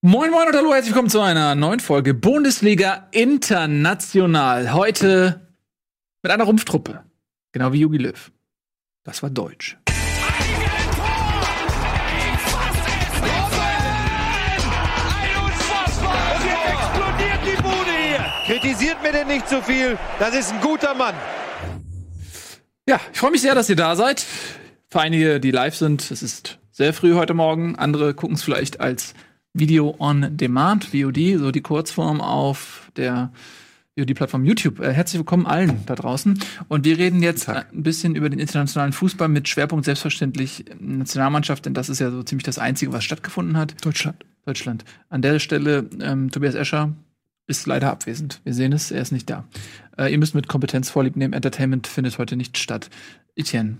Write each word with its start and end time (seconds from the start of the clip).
Moin 0.00 0.30
Moin 0.30 0.46
und 0.46 0.54
hallo, 0.54 0.72
herzlich 0.72 0.94
willkommen 0.94 1.10
zu 1.10 1.20
einer 1.20 1.56
neuen 1.56 1.80
Folge 1.80 2.14
Bundesliga 2.14 3.08
International. 3.10 4.72
Heute 4.72 5.48
mit 6.22 6.30
einer 6.30 6.44
Rumpftruppe. 6.44 7.02
Genau 7.50 7.72
wie 7.72 7.80
Jogi 7.80 7.96
Löw. 7.96 8.30
Das 9.02 9.24
war 9.24 9.30
Deutsch. 9.30 9.76
Kritisiert 18.46 19.02
mir 19.02 19.10
denn 19.10 19.26
nicht 19.26 19.48
zu 19.48 19.56
so 19.56 19.62
viel. 19.62 19.98
Das 20.20 20.32
ist 20.32 20.52
ein 20.52 20.60
guter 20.60 20.94
Mann. 20.94 21.16
Ja, 22.88 23.00
ich 23.12 23.18
freue 23.18 23.32
mich 23.32 23.42
sehr, 23.42 23.56
dass 23.56 23.68
ihr 23.68 23.74
da 23.74 23.96
seid. 23.96 24.24
Für 24.90 25.00
einige, 25.00 25.40
die 25.40 25.50
live 25.50 25.74
sind, 25.74 26.08
es 26.12 26.22
ist 26.22 26.60
sehr 26.70 26.94
früh 26.94 27.14
heute 27.14 27.34
Morgen. 27.34 27.74
Andere 27.74 28.14
gucken 28.14 28.36
es 28.36 28.44
vielleicht 28.44 28.78
als 28.80 29.14
Video 29.58 29.94
on 29.98 30.36
Demand, 30.36 30.84
VOD, 30.84 31.38
so 31.38 31.50
die 31.50 31.60
Kurzform 31.60 32.20
auf 32.20 32.90
der 32.96 33.32
VOD-Plattform 33.98 34.44
YouTube. 34.44 34.80
Äh, 34.80 34.92
herzlich 34.92 35.18
willkommen 35.18 35.46
allen 35.46 35.84
da 35.86 35.94
draußen. 35.94 36.38
Und 36.68 36.84
wir 36.84 36.98
reden 36.98 37.22
jetzt 37.22 37.48
ein 37.48 37.64
bisschen 37.72 38.14
über 38.14 38.30
den 38.30 38.38
internationalen 38.38 38.92
Fußball 38.92 39.28
mit 39.28 39.48
Schwerpunkt 39.48 39.84
selbstverständlich 39.84 40.64
Nationalmannschaft, 40.78 41.66
denn 41.66 41.74
das 41.74 41.88
ist 41.88 41.98
ja 41.98 42.10
so 42.10 42.22
ziemlich 42.22 42.44
das 42.44 42.58
Einzige, 42.58 42.92
was 42.92 43.04
stattgefunden 43.04 43.56
hat. 43.56 43.74
Deutschland. 43.84 44.24
Deutschland. 44.46 44.84
An 45.08 45.22
der 45.22 45.38
Stelle 45.40 45.90
ähm, 46.00 46.30
Tobias 46.30 46.54
Escher, 46.54 46.94
ist 47.48 47.66
leider 47.66 47.90
abwesend. 47.90 48.40
Wir 48.44 48.52
sehen 48.52 48.72
es, 48.72 48.90
er 48.90 49.00
ist 49.00 49.10
nicht 49.10 49.28
da. 49.28 49.44
Äh, 49.96 50.12
ihr 50.12 50.18
müsst 50.18 50.34
mit 50.34 50.48
Kompetenz 50.48 50.90
vorlieb 50.90 51.16
nehmen. 51.16 51.32
Entertainment 51.32 51.86
findet 51.86 52.18
heute 52.18 52.36
nicht 52.36 52.58
statt. 52.58 52.90
Etienne. 53.34 53.78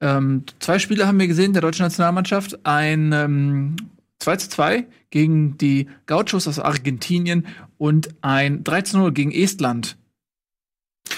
Ähm, 0.00 0.44
zwei 0.60 0.78
Spiele 0.78 1.06
haben 1.06 1.18
wir 1.18 1.26
gesehen 1.26 1.52
der 1.52 1.62
deutschen 1.62 1.82
Nationalmannschaft. 1.82 2.64
Ein 2.64 3.12
ähm, 3.12 3.76
2 4.20 4.36
zu 4.36 4.48
2 4.50 4.86
gegen 5.10 5.58
die 5.58 5.88
Gauchos 6.06 6.48
aus 6.48 6.58
Argentinien 6.58 7.46
und 7.76 8.08
ein 8.22 8.64
3 8.64 8.82
zu 8.82 8.98
0 8.98 9.12
gegen 9.12 9.32
Estland. 9.32 9.96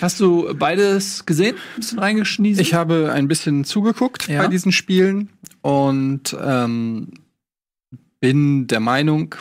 Hast 0.01 0.21
du 0.21 0.55
beides 0.55 1.27
gesehen? 1.27 1.57
Ein 1.57 1.81
bisschen 1.81 1.99
reingeschniesen? 1.99 2.63
Ich 2.63 2.75
habe 2.75 3.13
ein 3.13 3.29
bisschen 3.29 3.65
zugeguckt 3.65 4.29
ja. 4.29 4.43
bei 4.43 4.49
diesen 4.49 4.73
Spielen 4.73 5.31
und 5.63 6.37
ähm, 6.41 7.09
bin 8.21 8.67
der 8.67 8.81
Meinung, 8.81 9.35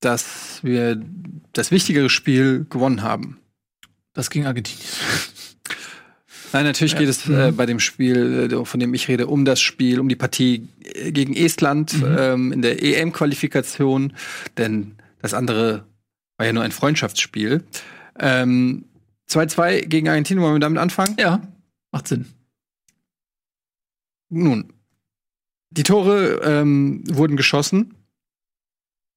dass 0.00 0.60
wir 0.62 1.00
das 1.52 1.70
wichtigere 1.70 2.10
Spiel 2.10 2.66
gewonnen 2.68 3.02
haben. 3.02 3.38
Das 4.12 4.30
ging 4.30 4.46
Argentinien. 4.46 4.86
Nein, 6.52 6.64
natürlich 6.64 6.92
ja. 6.92 6.98
geht 7.00 7.08
es 7.08 7.28
äh, 7.28 7.50
mhm. 7.50 7.56
bei 7.56 7.66
dem 7.66 7.80
Spiel, 7.80 8.50
äh, 8.52 8.64
von 8.64 8.80
dem 8.80 8.94
ich 8.94 9.08
rede, 9.08 9.26
um 9.26 9.44
das 9.44 9.60
Spiel, 9.60 10.00
um 10.00 10.08
die 10.08 10.16
Partie 10.16 10.68
äh, 10.84 11.12
gegen 11.12 11.34
Estland 11.34 12.00
mhm. 12.00 12.16
ähm, 12.18 12.52
in 12.52 12.62
der 12.62 12.82
EM-Qualifikation, 12.82 14.12
denn 14.56 14.92
das 15.20 15.34
andere 15.34 15.84
war 16.36 16.46
ja 16.46 16.52
nur 16.52 16.62
ein 16.62 16.72
Freundschaftsspiel. 16.72 17.64
2-2 18.18 18.22
ähm, 18.22 18.84
gegen 19.88 20.08
Argentinien, 20.08 20.42
wollen 20.42 20.54
wir 20.54 20.60
damit 20.60 20.78
anfangen? 20.78 21.16
Ja, 21.18 21.42
macht 21.90 22.08
Sinn. 22.08 22.26
Nun, 24.28 24.72
die 25.70 25.82
Tore 25.82 26.40
ähm, 26.44 27.02
wurden 27.08 27.36
geschossen 27.36 27.95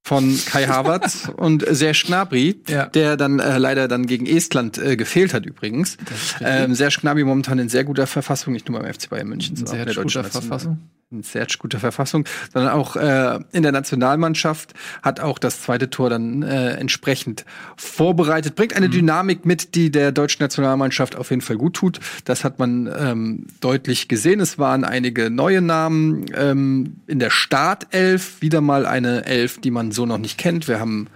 von 0.04 0.40
Kai 0.46 0.66
Havertz 0.66 1.30
und 1.38 1.66
Serge 1.70 2.04
Gnabry, 2.08 2.62
ja. 2.68 2.88
der 2.88 3.18
dann 3.18 3.40
äh, 3.40 3.58
leider 3.58 3.88
dann 3.88 4.08
gegen 4.08 4.26
Estland 4.26 4.78
äh, 4.78 4.96
gefehlt 4.96 5.34
hat 5.34 5.46
übrigens. 5.46 5.98
Ähm, 6.42 6.74
Serge 6.74 7.00
Gnabry 7.02 7.24
momentan 7.24 7.60
in 7.60 7.70
sehr 7.70 7.84
guter 7.84 8.08
Verfassung, 8.08 8.54
nicht 8.54 8.70
nur 8.70 8.80
beim 8.80 8.92
FC 8.92 9.10
Bayern 9.10 9.28
München, 9.28 9.56
sondern 9.56 9.76
auch 9.76 9.80
in 9.80 9.86
der 9.86 9.96
deutschen 9.96 10.24
Verfassung 10.24 10.80
in 11.12 11.24
sehr 11.24 11.48
guter 11.58 11.80
Verfassung, 11.80 12.26
sondern 12.54 12.72
auch 12.72 12.96
äh, 12.96 13.40
in 13.52 13.64
der 13.64 13.72
Nationalmannschaft 13.72 14.74
hat 15.02 15.20
auch 15.20 15.40
das 15.40 15.64
zweite 15.64 15.90
Tor 15.90 16.12
dann 16.12 16.44
äh, 16.44 16.74
entsprechend 16.74 17.46
vorbereitet. 17.78 18.56
Bringt 18.56 18.76
eine 18.76 18.88
mhm. 18.88 18.92
Dynamik 18.92 19.44
mit, 19.44 19.74
die 19.74 19.90
der 19.90 20.12
deutschen 20.12 20.44
Nationalmannschaft 20.44 21.16
auf 21.16 21.32
jeden 21.32 21.42
Fall 21.42 21.58
gut 21.58 21.74
tut. 21.74 22.00
Das 22.26 22.44
hat 22.44 22.60
man 22.60 22.88
ähm, 22.96 23.48
deutlich 23.60 24.08
gesehen. 24.08 24.40
Es 24.40 24.60
waren 24.60 24.84
einige 24.84 25.32
neue 25.32 25.62
Namen 25.62 26.26
ähm, 26.36 26.98
in 27.08 27.18
der 27.18 27.32
Startelf. 27.32 28.42
Wieder 28.42 28.62
mal 28.62 28.86
eine 28.86 29.26
Elf, 29.26 29.60
die 29.60 29.72
man 29.72 29.92
so 29.92 30.06
noch 30.06 30.20
nicht 30.20 30.38
kennt. 30.38 30.68
Wir 30.68 30.80
haben 30.80 31.08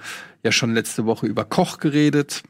ja 0.41 0.51
schon 0.51 0.73
letzte 0.73 1.05
Woche 1.05 1.27
über 1.27 1.45
Koch 1.45 1.77
geredet 1.77 2.41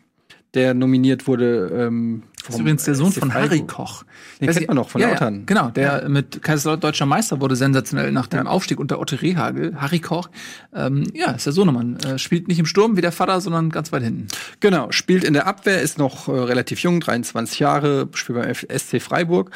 der 0.53 0.73
nominiert 0.73 1.27
wurde. 1.27 1.71
Ähm, 1.73 2.23
das 2.45 2.55
ist 2.55 2.61
übrigens 2.61 2.83
der 2.83 2.95
Sohn 2.95 3.11
von 3.11 3.33
Harry 3.33 3.61
Koch. 3.65 4.03
Den 4.41 4.51
kennt 4.51 4.67
man 4.67 4.75
noch 4.75 4.89
von 4.89 4.99
ja, 4.99 5.09
Lautern. 5.09 5.35
Ja, 5.35 5.41
genau, 5.45 5.69
der 5.69 6.03
ja. 6.03 6.09
mit 6.09 6.41
Kaiserslautern 6.41 6.81
deutscher 6.81 7.05
Meister 7.05 7.39
wurde 7.39 7.55
sensationell 7.55 8.11
nach 8.11 8.27
dem 8.27 8.45
ja. 8.45 8.51
Aufstieg 8.51 8.79
unter 8.79 8.99
Otto 8.99 9.15
Rehagel. 9.15 9.75
Harry 9.79 9.99
Koch, 9.99 10.29
ähm, 10.75 11.05
ja, 11.13 11.31
ist 11.31 11.45
der 11.45 11.53
Sohnemann. 11.53 11.97
Äh, 12.01 12.17
spielt 12.17 12.47
nicht 12.47 12.59
im 12.59 12.65
Sturm 12.65 12.97
wie 12.97 13.01
der 13.01 13.11
Vater, 13.11 13.39
sondern 13.39 13.69
ganz 13.69 13.91
weit 13.91 14.03
hinten. 14.03 14.27
Genau, 14.59 14.91
spielt 14.91 15.23
in 15.23 15.33
der 15.33 15.47
Abwehr, 15.47 15.81
ist 15.81 15.97
noch 15.97 16.27
äh, 16.27 16.31
relativ 16.31 16.79
jung, 16.79 16.99
23 16.99 17.59
Jahre, 17.59 18.09
spielt 18.13 18.41
beim 18.41 18.53
SC 18.53 19.01
Freiburg 19.01 19.51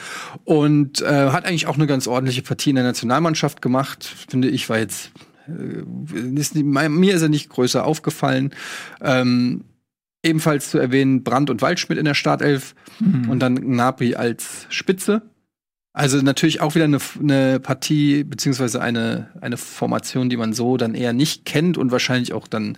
und 0.45 1.01
äh, 1.01 1.31
hat 1.31 1.45
eigentlich 1.45 1.67
auch 1.67 1.75
eine 1.75 1.87
ganz 1.87 2.07
ordentliche 2.07 2.41
Partie 2.41 2.69
in 2.69 2.77
der 2.77 2.85
Nationalmannschaft 2.85 3.61
gemacht. 3.61 4.03
Finde 4.29 4.47
ich, 4.47 4.69
war 4.69 4.79
jetzt 4.79 5.11
äh, 5.47 5.83
ist, 6.35 6.55
mir 6.55 7.13
ist 7.13 7.21
er 7.21 7.29
nicht 7.29 7.49
größer 7.49 7.85
aufgefallen. 7.85 8.51
Ähm, 9.01 9.63
Ebenfalls 10.27 10.69
zu 10.69 10.77
erwähnen 10.77 11.23
Brandt 11.23 11.49
und 11.49 11.61
Waldschmidt 11.61 11.97
in 11.97 12.05
der 12.05 12.13
Startelf 12.13 12.75
mhm. 12.99 13.29
und 13.29 13.39
dann 13.39 13.55
Gnabry 13.55 14.15
als 14.15 14.67
Spitze. 14.69 15.21
Also 15.93 16.21
natürlich 16.21 16.61
auch 16.61 16.75
wieder 16.75 16.85
eine, 16.85 16.99
eine 17.19 17.59
Partie 17.59 18.23
beziehungsweise 18.23 18.81
eine, 18.81 19.31
eine 19.41 19.57
Formation, 19.57 20.29
die 20.29 20.37
man 20.37 20.53
so 20.53 20.77
dann 20.77 20.93
eher 20.93 21.11
nicht 21.11 21.45
kennt 21.45 21.77
und 21.77 21.91
wahrscheinlich 21.91 22.33
auch 22.33 22.47
dann 22.47 22.77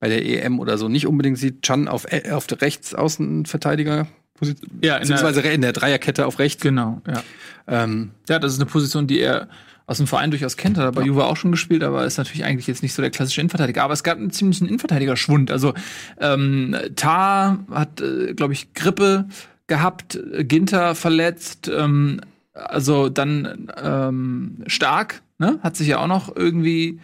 bei 0.00 0.08
der 0.08 0.24
EM 0.24 0.58
oder 0.58 0.78
so 0.78 0.88
nicht 0.88 1.06
unbedingt 1.06 1.36
sieht. 1.36 1.62
Chan 1.62 1.88
auf, 1.88 2.10
äh, 2.10 2.30
auf 2.30 2.46
der 2.46 2.62
Rechtsaußenverteidiger 2.62 4.06
Position, 4.38 4.70
ja, 4.82 4.96
in 4.96 5.00
beziehungsweise 5.00 5.42
der, 5.42 5.52
in 5.52 5.62
der 5.62 5.72
Dreierkette 5.72 6.26
auf 6.26 6.38
rechts. 6.38 6.62
Genau, 6.62 7.02
ja. 7.06 7.22
Ähm, 7.66 8.12
ja, 8.28 8.38
das 8.38 8.52
ist 8.52 8.60
eine 8.60 8.70
Position, 8.70 9.06
die 9.06 9.20
er 9.20 9.48
aus 9.86 9.96
dem 9.96 10.06
Verein 10.06 10.30
durchaus 10.30 10.58
kennt, 10.58 10.76
hat 10.76 10.84
er 10.84 10.92
bei 10.92 11.00
ja. 11.00 11.08
Juve 11.08 11.24
auch 11.24 11.36
schon 11.36 11.50
gespielt, 11.50 11.82
aber 11.82 12.04
ist 12.04 12.18
natürlich 12.18 12.44
eigentlich 12.44 12.66
jetzt 12.66 12.82
nicht 12.82 12.92
so 12.92 13.00
der 13.00 13.10
klassische 13.10 13.40
Innenverteidiger. 13.40 13.82
Aber 13.82 13.94
es 13.94 14.02
gab 14.02 14.18
einen 14.18 14.30
ziemlichen 14.30 14.68
Innenverteidiger-Schwund. 14.68 15.50
Also 15.50 15.72
ähm, 16.20 16.76
Tar 16.94 17.64
hat, 17.70 18.02
äh, 18.02 18.34
glaube 18.34 18.52
ich, 18.52 18.74
Grippe 18.74 19.28
gehabt, 19.66 20.18
Ginter 20.40 20.94
verletzt, 20.94 21.70
ähm, 21.74 22.20
also 22.52 23.08
dann 23.08 23.72
ähm, 23.82 24.64
Stark, 24.66 25.22
ne, 25.38 25.58
hat 25.62 25.76
sich 25.76 25.88
ja 25.88 25.98
auch 26.00 26.06
noch 26.06 26.34
irgendwie 26.34 27.00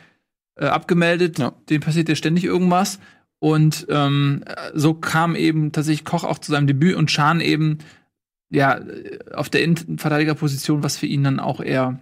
äh, 0.57 0.67
abgemeldet. 0.67 1.39
Ja. 1.39 1.53
Dem 1.71 1.81
passiert 1.81 2.09
ja 2.09 2.17
ständig 2.17 2.45
irgendwas. 2.45 2.99
Und 3.45 3.87
ähm, 3.91 4.43
so 4.73 4.95
kam 4.95 5.37
eben 5.37 5.71
tatsächlich 5.71 6.07
Koch 6.07 6.25
auch 6.25 6.39
zu 6.39 6.51
seinem 6.51 6.67
Debüt 6.67 6.97
und 6.97 7.11
Schahn 7.11 7.43
eben 7.43 7.77
ja 8.49 8.81
auf 9.35 9.51
der 9.51 9.63
Innenverteidigerposition, 9.63 10.83
was 10.83 10.97
für 10.97 11.05
ihn 11.05 11.25
dann 11.25 11.41
auch 11.41 11.61
eher 11.61 12.01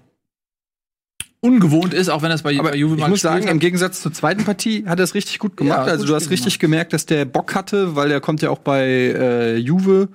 ungewohnt 1.44 1.92
ist, 1.92 2.08
auch 2.08 2.22
wenn 2.22 2.30
das 2.30 2.42
bei, 2.42 2.56
Aber 2.56 2.70
bei 2.70 2.76
Juve 2.76 2.96
Ich 2.96 3.08
muss 3.08 3.20
sagen, 3.20 3.46
hat. 3.46 3.50
im 3.50 3.58
Gegensatz 3.58 4.00
zur 4.00 4.12
zweiten 4.12 4.44
Partie 4.44 4.84
hat 4.86 5.00
er 5.00 5.02
es 5.02 5.14
richtig 5.14 5.40
gut 5.40 5.56
gemacht. 5.56 5.88
Ja, 5.88 5.92
also 5.92 6.06
du 6.06 6.14
hast 6.14 6.30
richtig 6.30 6.60
gemacht. 6.60 6.60
gemerkt, 6.60 6.92
dass 6.92 7.04
der 7.04 7.24
Bock 7.24 7.56
hatte, 7.56 7.96
weil 7.96 8.12
er 8.12 8.20
kommt 8.20 8.42
ja 8.42 8.50
auch 8.50 8.60
bei 8.60 8.84
äh, 8.86 9.56
Juve 9.56 10.08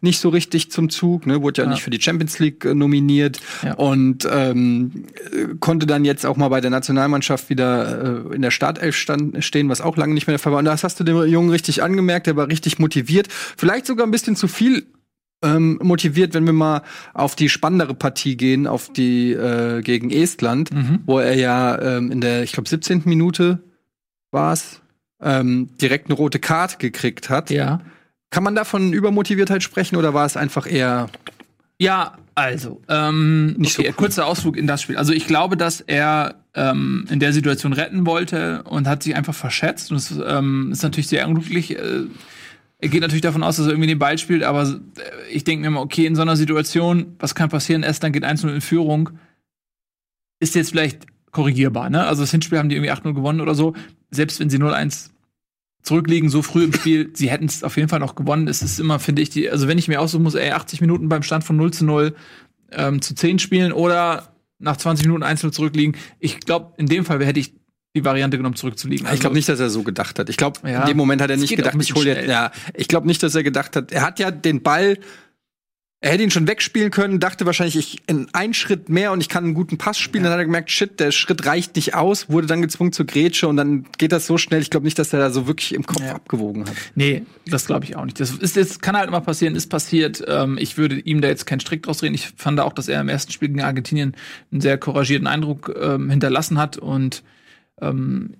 nicht 0.00 0.18
so 0.18 0.28
richtig 0.28 0.72
zum 0.72 0.90
Zug, 0.90 1.24
ne? 1.24 1.40
wurde 1.40 1.62
ja, 1.62 1.66
ja. 1.66 1.70
nicht 1.70 1.84
für 1.84 1.90
die 1.90 2.00
Champions 2.00 2.40
League 2.40 2.64
äh, 2.64 2.74
nominiert 2.74 3.38
ja. 3.62 3.74
und 3.74 4.28
ähm, 4.28 5.04
konnte 5.60 5.86
dann 5.86 6.04
jetzt 6.04 6.26
auch 6.26 6.36
mal 6.36 6.48
bei 6.48 6.60
der 6.60 6.70
Nationalmannschaft 6.70 7.48
wieder 7.48 8.24
äh, 8.30 8.34
in 8.34 8.42
der 8.42 8.50
Startelf 8.50 8.96
stand, 8.96 9.44
stehen, 9.44 9.68
was 9.68 9.80
auch 9.80 9.96
lange 9.96 10.14
nicht 10.14 10.26
mehr 10.26 10.34
der 10.34 10.40
Fall 10.40 10.50
war. 10.50 10.58
Und 10.58 10.64
das 10.64 10.82
hast 10.82 10.98
du 10.98 11.04
dem 11.04 11.24
Jungen 11.28 11.50
richtig 11.50 11.84
angemerkt, 11.84 12.26
der 12.26 12.34
war 12.34 12.48
richtig 12.48 12.80
motiviert, 12.80 13.28
vielleicht 13.30 13.86
sogar 13.86 14.04
ein 14.04 14.10
bisschen 14.10 14.34
zu 14.34 14.48
viel 14.48 14.84
ähm, 15.42 15.78
motiviert, 15.82 16.34
wenn 16.34 16.46
wir 16.46 16.52
mal 16.52 16.82
auf 17.14 17.34
die 17.36 17.48
spannendere 17.48 17.94
Partie 17.94 18.36
gehen, 18.36 18.66
auf 18.66 18.92
die 18.92 19.32
äh, 19.32 19.82
gegen 19.82 20.10
Estland, 20.10 20.72
mhm. 20.72 21.00
wo 21.06 21.18
er 21.18 21.34
ja 21.34 21.80
ähm, 21.80 22.10
in 22.10 22.20
der, 22.20 22.42
ich 22.42 22.52
glaube, 22.52 22.68
17. 22.68 23.02
Minute 23.04 23.62
war 24.30 24.52
es, 24.52 24.80
ähm, 25.20 25.70
direkt 25.80 26.06
eine 26.06 26.14
rote 26.14 26.38
Karte 26.38 26.78
gekriegt 26.78 27.30
hat. 27.30 27.50
Ja. 27.50 27.80
Kann 28.30 28.42
man 28.42 28.54
da 28.54 28.64
von 28.64 28.92
Übermotiviertheit 28.92 29.62
sprechen 29.62 29.96
oder 29.96 30.14
war 30.14 30.26
es 30.26 30.36
einfach 30.36 30.70
eher 30.70 31.08
ja, 31.82 32.12
also, 32.36 32.80
ähm, 32.88 33.54
nicht 33.58 33.76
okay, 33.76 33.88
so 33.88 33.88
cool. 33.88 33.94
kurzer 33.96 34.26
Ausflug 34.26 34.56
in 34.56 34.68
das 34.68 34.82
Spiel. 34.82 34.96
Also 34.96 35.12
ich 35.12 35.26
glaube, 35.26 35.56
dass 35.56 35.80
er 35.80 36.36
ähm, 36.54 37.06
in 37.10 37.18
der 37.18 37.32
Situation 37.32 37.72
retten 37.72 38.06
wollte 38.06 38.62
und 38.62 38.86
hat 38.86 39.02
sich 39.02 39.16
einfach 39.16 39.34
verschätzt. 39.34 39.90
Und 39.90 39.96
es 39.96 40.14
ähm, 40.24 40.70
ist 40.70 40.84
natürlich 40.84 41.08
sehr 41.08 41.26
unglücklich. 41.26 41.76
Äh, 41.76 42.04
er 42.82 42.88
geht 42.88 43.00
natürlich 43.00 43.22
davon 43.22 43.44
aus, 43.44 43.56
dass 43.56 43.66
er 43.66 43.72
irgendwie 43.72 43.86
den 43.86 44.00
Ball 44.00 44.18
spielt, 44.18 44.42
aber 44.42 44.64
äh, 44.64 45.30
ich 45.30 45.44
denke 45.44 45.62
mir 45.62 45.68
immer, 45.68 45.80
okay, 45.80 46.04
in 46.04 46.16
so 46.16 46.22
einer 46.22 46.36
Situation, 46.36 47.14
was 47.20 47.36
kann 47.36 47.48
passieren? 47.48 47.84
Erst 47.84 48.02
dann 48.02 48.12
geht 48.12 48.24
1-0 48.24 48.52
in 48.52 48.60
Führung. 48.60 49.10
Ist 50.40 50.56
jetzt 50.56 50.70
vielleicht 50.70 51.06
korrigierbar, 51.30 51.90
ne? 51.90 52.04
Also 52.04 52.22
das 52.22 52.32
Hinspiel 52.32 52.58
haben 52.58 52.68
die 52.68 52.74
irgendwie 52.74 52.90
8-0 52.90 53.14
gewonnen 53.14 53.40
oder 53.40 53.54
so. 53.54 53.74
Selbst 54.10 54.40
wenn 54.40 54.50
sie 54.50 54.58
0-1 54.58 55.10
zurückliegen, 55.82 56.28
so 56.28 56.42
früh 56.42 56.64
im 56.64 56.72
Spiel, 56.72 57.10
sie 57.14 57.30
hätten 57.30 57.44
es 57.44 57.62
auf 57.62 57.76
jeden 57.76 57.88
Fall 57.88 58.00
noch 58.00 58.16
gewonnen. 58.16 58.48
Es 58.48 58.62
ist 58.62 58.80
immer, 58.80 58.98
finde 58.98 59.22
ich, 59.22 59.30
die, 59.30 59.48
also 59.48 59.68
wenn 59.68 59.78
ich 59.78 59.86
mir 59.86 60.00
aussuchen 60.00 60.24
muss, 60.24 60.34
ey, 60.34 60.50
80 60.50 60.80
Minuten 60.80 61.08
beim 61.08 61.22
Stand 61.22 61.44
von 61.44 61.56
0 61.56 61.72
zu 61.72 61.84
0 61.84 62.16
ähm, 62.72 63.00
zu 63.00 63.14
10 63.14 63.38
spielen 63.38 63.72
oder 63.72 64.34
nach 64.58 64.76
20 64.76 65.06
Minuten 65.06 65.22
1-0 65.22 65.52
zurückliegen. 65.52 65.96
Ich 66.18 66.40
glaube, 66.40 66.74
in 66.78 66.86
dem 66.86 67.04
Fall 67.04 67.24
hätte 67.24 67.40
ich 67.40 67.54
die 67.94 68.04
Variante 68.04 68.36
genommen, 68.36 68.56
zurückzuliegen. 68.56 69.06
Also, 69.06 69.14
ich 69.14 69.20
glaube 69.20 69.36
nicht, 69.36 69.48
dass 69.48 69.60
er 69.60 69.70
so 69.70 69.82
gedacht 69.82 70.18
hat. 70.18 70.28
Ich 70.30 70.36
glaube, 70.36 70.60
ja, 70.68 70.82
in 70.82 70.88
dem 70.88 70.96
Moment 70.96 71.20
hat 71.20 71.30
er 71.30 71.36
nicht 71.36 71.54
gedacht, 71.54 71.76
ich 71.78 71.94
hole 71.94 72.14
jetzt. 72.14 72.28
Ja, 72.28 72.50
ich 72.74 72.88
glaube 72.88 73.06
nicht, 73.06 73.22
dass 73.22 73.34
er 73.34 73.42
gedacht 73.42 73.76
hat. 73.76 73.92
Er 73.92 74.02
hat 74.02 74.18
ja 74.18 74.30
den 74.30 74.62
Ball 74.62 74.98
er 76.04 76.10
hätte 76.10 76.24
ihn 76.24 76.32
schon 76.32 76.48
wegspielen 76.48 76.90
können, 76.90 77.20
dachte 77.20 77.46
wahrscheinlich, 77.46 77.76
ich 77.76 78.02
in 78.08 78.26
einen 78.32 78.54
Schritt 78.54 78.88
mehr 78.88 79.12
und 79.12 79.20
ich 79.20 79.28
kann 79.28 79.44
einen 79.44 79.54
guten 79.54 79.78
Pass 79.78 79.98
spielen. 79.98 80.24
Ja. 80.24 80.30
Dann 80.30 80.32
hat 80.32 80.42
er 80.42 80.46
gemerkt, 80.46 80.72
shit, 80.72 80.98
der 80.98 81.12
Schritt 81.12 81.46
reicht 81.46 81.76
nicht 81.76 81.94
aus, 81.94 82.28
wurde 82.28 82.48
dann 82.48 82.60
gezwungen 82.60 82.92
zur 82.92 83.06
Grätsche 83.06 83.46
und 83.46 83.56
dann 83.56 83.86
geht 83.98 84.10
das 84.10 84.26
so 84.26 84.36
schnell. 84.36 84.60
Ich 84.60 84.70
glaube 84.70 84.84
nicht, 84.84 84.98
dass 84.98 85.12
er 85.12 85.20
da 85.20 85.30
so 85.30 85.46
wirklich 85.46 85.72
im 85.72 85.86
Kopf 85.86 86.00
ja. 86.00 86.16
abgewogen 86.16 86.68
hat. 86.68 86.74
Nee, 86.96 87.22
das 87.46 87.66
glaube 87.66 87.84
ich 87.84 87.94
auch 87.94 88.04
nicht. 88.04 88.18
Das 88.18 88.32
ist 88.32 88.56
jetzt, 88.56 88.82
kann 88.82 88.96
halt 88.96 89.06
immer 89.06 89.20
passieren, 89.20 89.54
ist 89.54 89.68
passiert. 89.68 90.24
Ähm, 90.26 90.58
ich 90.58 90.76
würde 90.76 90.98
ihm 90.98 91.20
da 91.20 91.28
jetzt 91.28 91.46
keinen 91.46 91.60
Strick 91.60 91.84
draus 91.84 91.98
drehen. 91.98 92.14
Ich 92.14 92.32
fand 92.36 92.58
auch, 92.58 92.72
dass 92.72 92.88
er 92.88 93.00
im 93.00 93.08
ersten 93.08 93.30
Spiel 93.30 93.48
gegen 93.48 93.62
Argentinien 93.62 94.16
einen 94.50 94.60
sehr 94.60 94.78
couragierten 94.78 95.28
Eindruck 95.28 95.72
ähm, 95.80 96.10
hinterlassen 96.10 96.58
hat 96.58 96.78
und 96.78 97.22
ähm, 97.82 98.36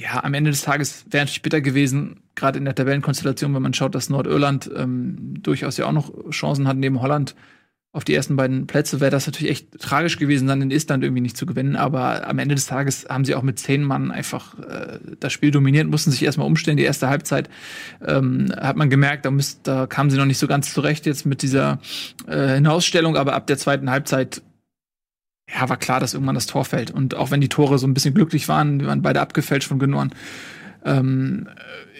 ja, 0.00 0.22
am 0.22 0.34
Ende 0.34 0.50
des 0.50 0.62
Tages 0.62 1.04
wäre 1.10 1.24
natürlich 1.24 1.42
bitter 1.42 1.60
gewesen, 1.60 2.22
gerade 2.34 2.58
in 2.58 2.64
der 2.64 2.74
Tabellenkonstellation, 2.74 3.54
wenn 3.54 3.62
man 3.62 3.74
schaut, 3.74 3.94
dass 3.94 4.10
Nordirland 4.10 4.70
ähm, 4.76 5.34
durchaus 5.42 5.78
ja 5.78 5.86
auch 5.86 5.92
noch 5.92 6.12
Chancen 6.30 6.68
hat, 6.68 6.76
neben 6.76 7.00
Holland 7.00 7.34
auf 7.96 8.04
die 8.04 8.14
ersten 8.14 8.36
beiden 8.36 8.66
Plätze, 8.66 9.00
wäre 9.00 9.10
das 9.10 9.24
natürlich 9.24 9.50
echt 9.50 9.80
tragisch 9.80 10.18
gewesen, 10.18 10.46
dann 10.46 10.60
in 10.60 10.70
Island 10.70 11.02
irgendwie 11.02 11.22
nicht 11.22 11.38
zu 11.38 11.46
gewinnen. 11.46 11.76
Aber 11.76 12.28
am 12.28 12.38
Ende 12.38 12.54
des 12.54 12.66
Tages 12.66 13.06
haben 13.08 13.24
sie 13.24 13.34
auch 13.34 13.42
mit 13.42 13.58
zehn 13.58 13.82
Mann 13.82 14.10
einfach 14.10 14.58
äh, 14.58 14.98
das 15.18 15.32
Spiel 15.32 15.50
dominiert, 15.50 15.88
mussten 15.88 16.10
sich 16.10 16.22
erstmal 16.22 16.46
umstellen. 16.46 16.76
Die 16.76 16.82
erste 16.82 17.08
Halbzeit 17.08 17.48
ähm, 18.06 18.52
hat 18.54 18.76
man 18.76 18.90
gemerkt, 18.90 19.24
da, 19.24 19.30
müsst, 19.30 19.66
da 19.66 19.86
kamen 19.86 20.10
sie 20.10 20.18
noch 20.18 20.26
nicht 20.26 20.36
so 20.36 20.46
ganz 20.46 20.74
zurecht 20.74 21.06
jetzt 21.06 21.24
mit 21.24 21.40
dieser 21.40 21.78
äh, 22.26 22.56
Hinausstellung, 22.56 23.16
aber 23.16 23.32
ab 23.32 23.46
der 23.46 23.56
zweiten 23.56 23.88
Halbzeit 23.88 24.42
ja, 25.52 25.68
war 25.68 25.76
klar, 25.76 26.00
dass 26.00 26.14
irgendwann 26.14 26.34
das 26.34 26.46
Tor 26.46 26.64
fällt. 26.64 26.90
Und 26.90 27.14
auch 27.14 27.30
wenn 27.30 27.40
die 27.40 27.48
Tore 27.48 27.78
so 27.78 27.86
ein 27.86 27.94
bisschen 27.94 28.14
glücklich 28.14 28.48
waren, 28.48 28.78
die 28.78 28.86
waren 28.86 29.02
beide 29.02 29.20
abgefälscht 29.20 29.68
von 29.68 29.78
Genoan, 29.78 30.12
ähm, 30.84 31.48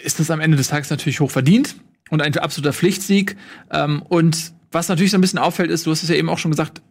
ist 0.05 0.21
das 0.21 0.31
am 0.31 0.41
Ende 0.41 0.57
des 0.57 0.69
Tages 0.69 0.91
natürlich 0.91 1.21
hoch 1.21 1.31
verdient 1.31 1.77
und 2.11 2.23
ein 2.23 2.37
absoluter 2.37 2.73
Pflichtsieg. 2.73 3.37
Ähm, 3.71 4.03
und 4.03 4.53
was 4.73 4.89
natürlich 4.89 5.13
so 5.13 5.19
ein 5.19 5.21
bisschen 5.21 5.39
auffällt, 5.39 5.71
ist, 5.71 5.87
du 5.87 5.91
hast 5.91 6.03
es 6.03 6.09
ja 6.09 6.17
eben 6.17 6.29
auch 6.29 6.39
schon 6.39 6.51
gesagt, 6.51 6.83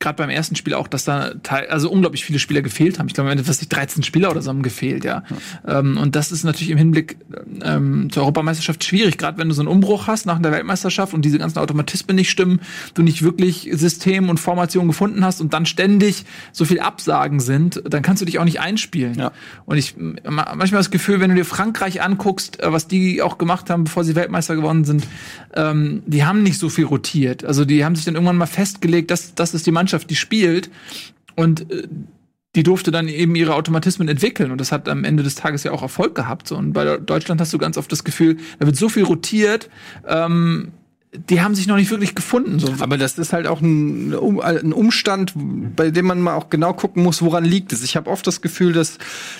gerade 0.00 0.16
beim 0.16 0.30
ersten 0.30 0.56
Spiel 0.56 0.72
auch, 0.74 0.88
dass 0.88 1.04
da 1.04 1.32
also 1.68 1.90
unglaublich 1.90 2.24
viele 2.24 2.38
Spieler 2.38 2.62
gefehlt 2.62 2.98
haben. 2.98 3.06
Ich 3.06 3.14
glaube, 3.14 3.28
am 3.28 3.32
Ende 3.32 3.44
fast 3.44 3.60
13 3.70 4.02
Spieler 4.02 4.30
oder 4.30 4.40
so 4.40 4.48
haben 4.48 4.62
gefehlt, 4.62 5.04
ja. 5.04 5.22
ja. 5.66 5.78
Ähm, 5.78 5.98
und 5.98 6.16
das 6.16 6.32
ist 6.32 6.42
natürlich 6.42 6.70
im 6.70 6.78
Hinblick 6.78 7.18
ähm, 7.62 8.08
zur 8.10 8.22
Europameisterschaft 8.22 8.82
schwierig, 8.82 9.18
gerade 9.18 9.36
wenn 9.38 9.48
du 9.48 9.54
so 9.54 9.60
einen 9.60 9.68
Umbruch 9.68 10.06
hast 10.06 10.24
nach 10.24 10.40
der 10.40 10.52
Weltmeisterschaft 10.52 11.12
und 11.12 11.24
diese 11.24 11.38
ganzen 11.38 11.58
Automatismen 11.58 12.16
nicht 12.16 12.30
stimmen, 12.30 12.60
du 12.94 13.02
nicht 13.02 13.22
wirklich 13.22 13.68
System 13.72 14.30
und 14.30 14.40
Formation 14.40 14.88
gefunden 14.88 15.22
hast 15.22 15.42
und 15.42 15.52
dann 15.52 15.66
ständig 15.66 16.24
so 16.52 16.64
viel 16.64 16.80
Absagen 16.80 17.38
sind, 17.38 17.82
dann 17.84 18.02
kannst 18.02 18.22
du 18.22 18.26
dich 18.26 18.38
auch 18.38 18.44
nicht 18.44 18.60
einspielen. 18.60 19.14
Ja. 19.18 19.32
Und 19.66 19.76
ich 19.76 19.96
manchmal 19.98 20.80
das 20.80 20.90
Gefühl, 20.90 21.20
wenn 21.20 21.28
du 21.28 21.36
dir 21.36 21.44
Frankreich 21.44 22.02
anguckst, 22.02 22.60
äh, 22.60 22.72
was 22.72 22.88
die 22.88 23.20
auch 23.20 23.36
gemacht 23.36 23.68
haben, 23.68 23.84
bevor 23.84 24.04
sie 24.04 24.14
Weltmeister 24.14 24.56
geworden 24.56 24.84
sind, 24.84 25.06
ähm, 25.54 26.02
die 26.06 26.24
haben 26.24 26.42
nicht 26.42 26.58
so 26.58 26.70
viel 26.70 26.86
rotiert. 26.86 27.44
Also 27.44 27.66
die 27.66 27.84
haben 27.84 27.96
sich 27.96 28.06
dann 28.06 28.14
irgendwann 28.14 28.38
mal 28.38 28.46
festgelegt, 28.46 29.10
dass 29.10 29.34
das 29.34 29.52
ist 29.52 29.66
die 29.66 29.72
Mannschaft 29.72 29.89
Mannschaft, 29.90 30.10
die 30.10 30.16
spielt. 30.16 30.70
Und 31.36 31.70
äh, 31.70 31.88
die 32.56 32.64
durfte 32.64 32.90
dann 32.90 33.06
eben 33.08 33.36
ihre 33.36 33.54
Automatismen 33.54 34.08
entwickeln 34.08 34.50
und 34.50 34.60
das 34.60 34.72
hat 34.72 34.88
am 34.88 35.04
Ende 35.04 35.22
des 35.22 35.36
Tages 35.36 35.62
ja 35.62 35.70
auch 35.70 35.82
Erfolg 35.82 36.16
gehabt. 36.16 36.50
Und 36.50 36.72
bei 36.72 36.96
Deutschland 36.96 37.40
hast 37.40 37.52
du 37.52 37.58
ganz 37.58 37.78
oft 37.78 37.92
das 37.92 38.02
Gefühl, 38.02 38.38
da 38.58 38.66
wird 38.66 38.74
so 38.74 38.88
viel 38.88 39.04
rotiert, 39.04 39.70
ähm, 40.04 40.72
die 41.12 41.40
haben 41.40 41.56
sich 41.56 41.66
noch 41.66 41.74
nicht 41.74 41.90
wirklich 41.90 42.14
gefunden. 42.14 42.60
So. 42.60 42.72
Aber 42.78 42.96
das 42.96 43.18
ist 43.18 43.32
halt 43.32 43.48
auch 43.48 43.60
ein, 43.60 44.14
ein, 44.14 44.72
Umstand, 44.72 45.32
bei 45.74 45.90
dem 45.90 46.06
man 46.06 46.20
mal 46.20 46.34
auch 46.34 46.50
genau 46.50 46.72
gucken 46.72 47.02
muss, 47.02 47.20
woran 47.20 47.44
liegt 47.44 47.72
es. 47.72 47.82
Ich 47.82 47.96
habe 47.96 48.08
oft 48.08 48.24
das 48.28 48.42
Gefühl, 48.42 48.72
dass 48.72 48.98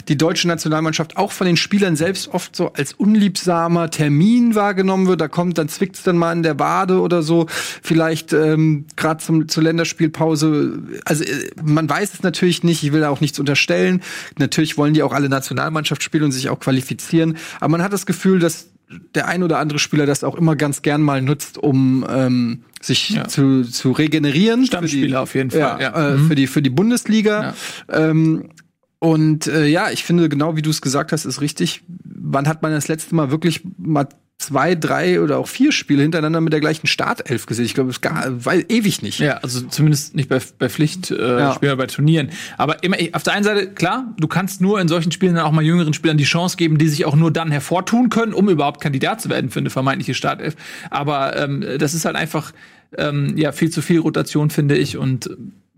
die 0.09 0.19
deutsche 0.19 0.49
Nationalmannschaft 0.49 1.17
auch 1.17 1.31
von 1.31 1.47
den 1.47 1.57
Spielern 1.57 1.95
selbst 1.95 2.27
oft 2.35 2.57
so 2.57 2.73
als 2.73 2.95
unliebsamer 2.95 3.89
Termin 3.89 4.57
wahrgenommen 4.57 5.07
wird. 5.07 5.21
Da 5.21 5.29
kommt, 5.29 5.59
dann 5.59 5.69
zwickt's 5.69 6.03
dann 6.03 6.19
mal 6.19 6.33
in 6.33 6.43
der 6.43 6.59
Wade 6.59 7.01
oder 7.01 7.23
so. 7.23 7.47
Vielleicht 7.49 8.33
ähm, 8.33 8.87
gerade 8.97 9.47
zur 9.47 9.63
Länderspielpause. 9.63 10.83
Also 11.05 11.23
äh, 11.23 11.51
man 11.63 11.89
weiß 11.89 12.15
es 12.15 12.23
natürlich 12.25 12.65
nicht. 12.65 12.83
Ich 12.83 12.93
will 12.93 13.03
da 13.03 13.11
auch 13.11 13.21
nichts 13.21 13.39
unterstellen. 13.39 14.03
Natürlich 14.39 14.77
wollen 14.77 14.93
die 14.93 15.05
auch 15.05 15.13
alle 15.13 15.29
Nationalmannschaft 15.29 16.03
spielen 16.03 16.25
und 16.25 16.33
sich 16.33 16.49
auch 16.49 16.59
qualifizieren. 16.59 17.37
Aber 17.61 17.71
man 17.71 17.83
hat 17.85 17.93
das 17.93 18.07
Gefühl, 18.07 18.41
dass 18.41 18.70
der 19.15 19.29
ein 19.29 19.43
oder 19.43 19.59
andere 19.59 19.79
Spieler 19.79 20.07
das 20.07 20.25
auch 20.25 20.35
immer 20.35 20.57
ganz 20.57 20.83
gern 20.83 21.03
mal 21.03 21.23
nutzt, 21.23 21.59
um 21.59 22.05
ähm, 22.09 22.65
sich 22.81 23.11
ja. 23.11 23.29
zu, 23.29 23.63
zu 23.63 23.93
regenerieren. 23.93 24.67
Stammspieler 24.67 25.07
die, 25.07 25.17
auf 25.17 25.35
jeden 25.35 25.51
Fall. 25.51 25.61
Ja, 25.61 25.81
ja. 25.81 26.09
Äh, 26.09 26.17
mhm. 26.17 26.29
für, 26.29 26.35
die, 26.35 26.47
für 26.47 26.63
die 26.63 26.71
Bundesliga. 26.71 27.55
Ähm, 27.89 28.51
und 28.99 29.47
äh, 29.47 29.67
ja, 29.67 29.91
ich 29.91 30.05
finde, 30.05 30.29
genau 30.29 30.57
wie 30.57 30.63
du 30.63 30.71
es 30.71 30.83
gesagt 30.83 31.13
hast, 31.13 31.25
ist 31.25 31.41
richtig. 31.41 31.83
Wann 32.05 32.49
hat 32.49 32.63
man 32.63 32.73
das 32.73 32.89
letzte 32.89 33.15
Mal 33.15 33.31
wirklich 33.31 33.63
mal 33.79 34.09
zwei, 34.41 34.75
drei 34.75 35.21
oder 35.21 35.39
auch 35.39 35.49
vier 35.49 35.71
Spiele 35.71 36.03
hintereinander 36.03 36.41
mit 36.41 36.53
der 36.53 36.61
gleichen 36.61 36.87
Startelf 36.87 37.45
gesehen. 37.45 37.67
Ich 37.67 37.75
glaube, 37.75 37.91
es 37.91 38.01
gar 38.01 38.25
weil 38.45 38.65
ewig 38.69 39.03
nicht. 39.03 39.21
Ja, 39.21 39.35
also 39.39 39.61
zumindest 39.61 40.15
nicht 40.15 40.31
bei, 40.31 40.41
bei 40.59 40.71
Pflichtspielern, 40.71 41.59
äh, 41.61 41.67
ja. 41.67 41.75
bei 41.75 41.87
Turnieren. 41.87 42.31
Aber 42.57 42.83
immer 42.83 42.97
auf 43.13 43.23
der 43.23 43.35
einen 43.35 43.45
Seite, 43.45 43.71
klar, 43.71 44.15
du 44.19 44.27
kannst 44.29 44.63
nur 44.63 44.81
in 44.81 44.89
solchen 44.89 45.13
Spielen 45.13 45.35
dann 45.35 45.45
auch 45.45 45.53
mal 45.53 45.63
jüngeren 45.63 45.93
Spielern 45.93 46.17
die 46.17 46.25
Chance 46.25 46.57
geben, 46.57 46.79
die 46.79 46.89
sich 46.89 47.05
auch 47.05 47.17
nur 47.17 47.31
dann 47.31 47.51
hervortun 47.51 48.09
können, 48.09 48.33
um 48.33 48.49
überhaupt 48.49 48.81
Kandidat 48.81 49.21
zu 49.21 49.29
werden 49.29 49.51
für 49.51 49.61
eine 49.61 49.71
vermeintliche 49.71 50.15
Startelf. 50.15 50.57
Aber 50.89 51.37
ähm, 51.37 51.63
das 51.79 51.93
ist 51.93 52.07
halt 52.07 52.17
einfach 52.17 52.53
ähm, 52.97 53.37
ja 53.37 53.53
viel 53.53 53.71
zu 53.71 53.83
viel 53.83 54.01
Rotation, 54.01 54.49
finde 54.49 54.77
ich. 54.77 54.97
Und 54.97 55.31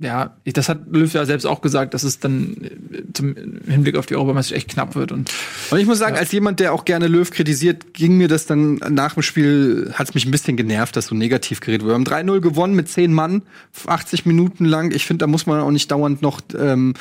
ja, 0.03 0.37
das 0.45 0.69
hat 0.69 0.81
Löw 0.91 1.13
ja 1.13 1.25
selbst 1.25 1.45
auch 1.45 1.61
gesagt, 1.61 1.95
dass 1.95 2.03
es 2.03 2.19
dann 2.19 2.57
äh, 2.93 3.03
zum 3.13 3.35
Hinblick 3.67 3.97
auf 3.97 4.07
die 4.07 4.15
Europameisterschaft 4.15 4.65
echt 4.65 4.75
knapp 4.75 4.95
wird. 4.95 5.13
Und, 5.13 5.31
und 5.71 5.79
ich 5.79 5.87
muss 5.87 5.99
sagen, 5.99 6.17
ja. 6.17 6.21
als 6.21 6.33
jemand, 6.33 6.61
der 6.61 6.73
auch 6.73 6.85
gerne 6.85 7.07
Löw 7.07 7.31
kritisiert, 7.31 7.95
ging 7.95 8.19
mir 8.19 8.29
das 8.29 8.47
dann 8.47 8.75
nach 8.89 9.15
dem 9.15 9.23
Spiel, 9.23 9.93
hat 9.95 10.09
es 10.09 10.15
mich 10.15 10.27
ein 10.27 10.31
bisschen 10.33 10.57
genervt, 10.57 10.97
dass 10.97 11.07
so 11.07 11.15
negativ 11.15 11.61
geredet 11.61 11.83
wurde. 11.83 11.93
Wir 11.93 12.13
haben 12.15 12.29
3-0 12.29 12.41
gewonnen 12.41 12.75
mit 12.75 12.89
10 12.89 13.13
Mann, 13.13 13.43
80 13.87 14.27
Minuten 14.27 14.65
lang. 14.65 14.91
Ich 14.93 15.07
finde, 15.07 15.23
da 15.23 15.27
muss 15.29 15.47
man 15.47 15.61
auch 15.61 15.71
nicht 15.71 15.91
dauernd 15.91 16.21
noch, 16.21 16.41
ähm, 16.59 16.95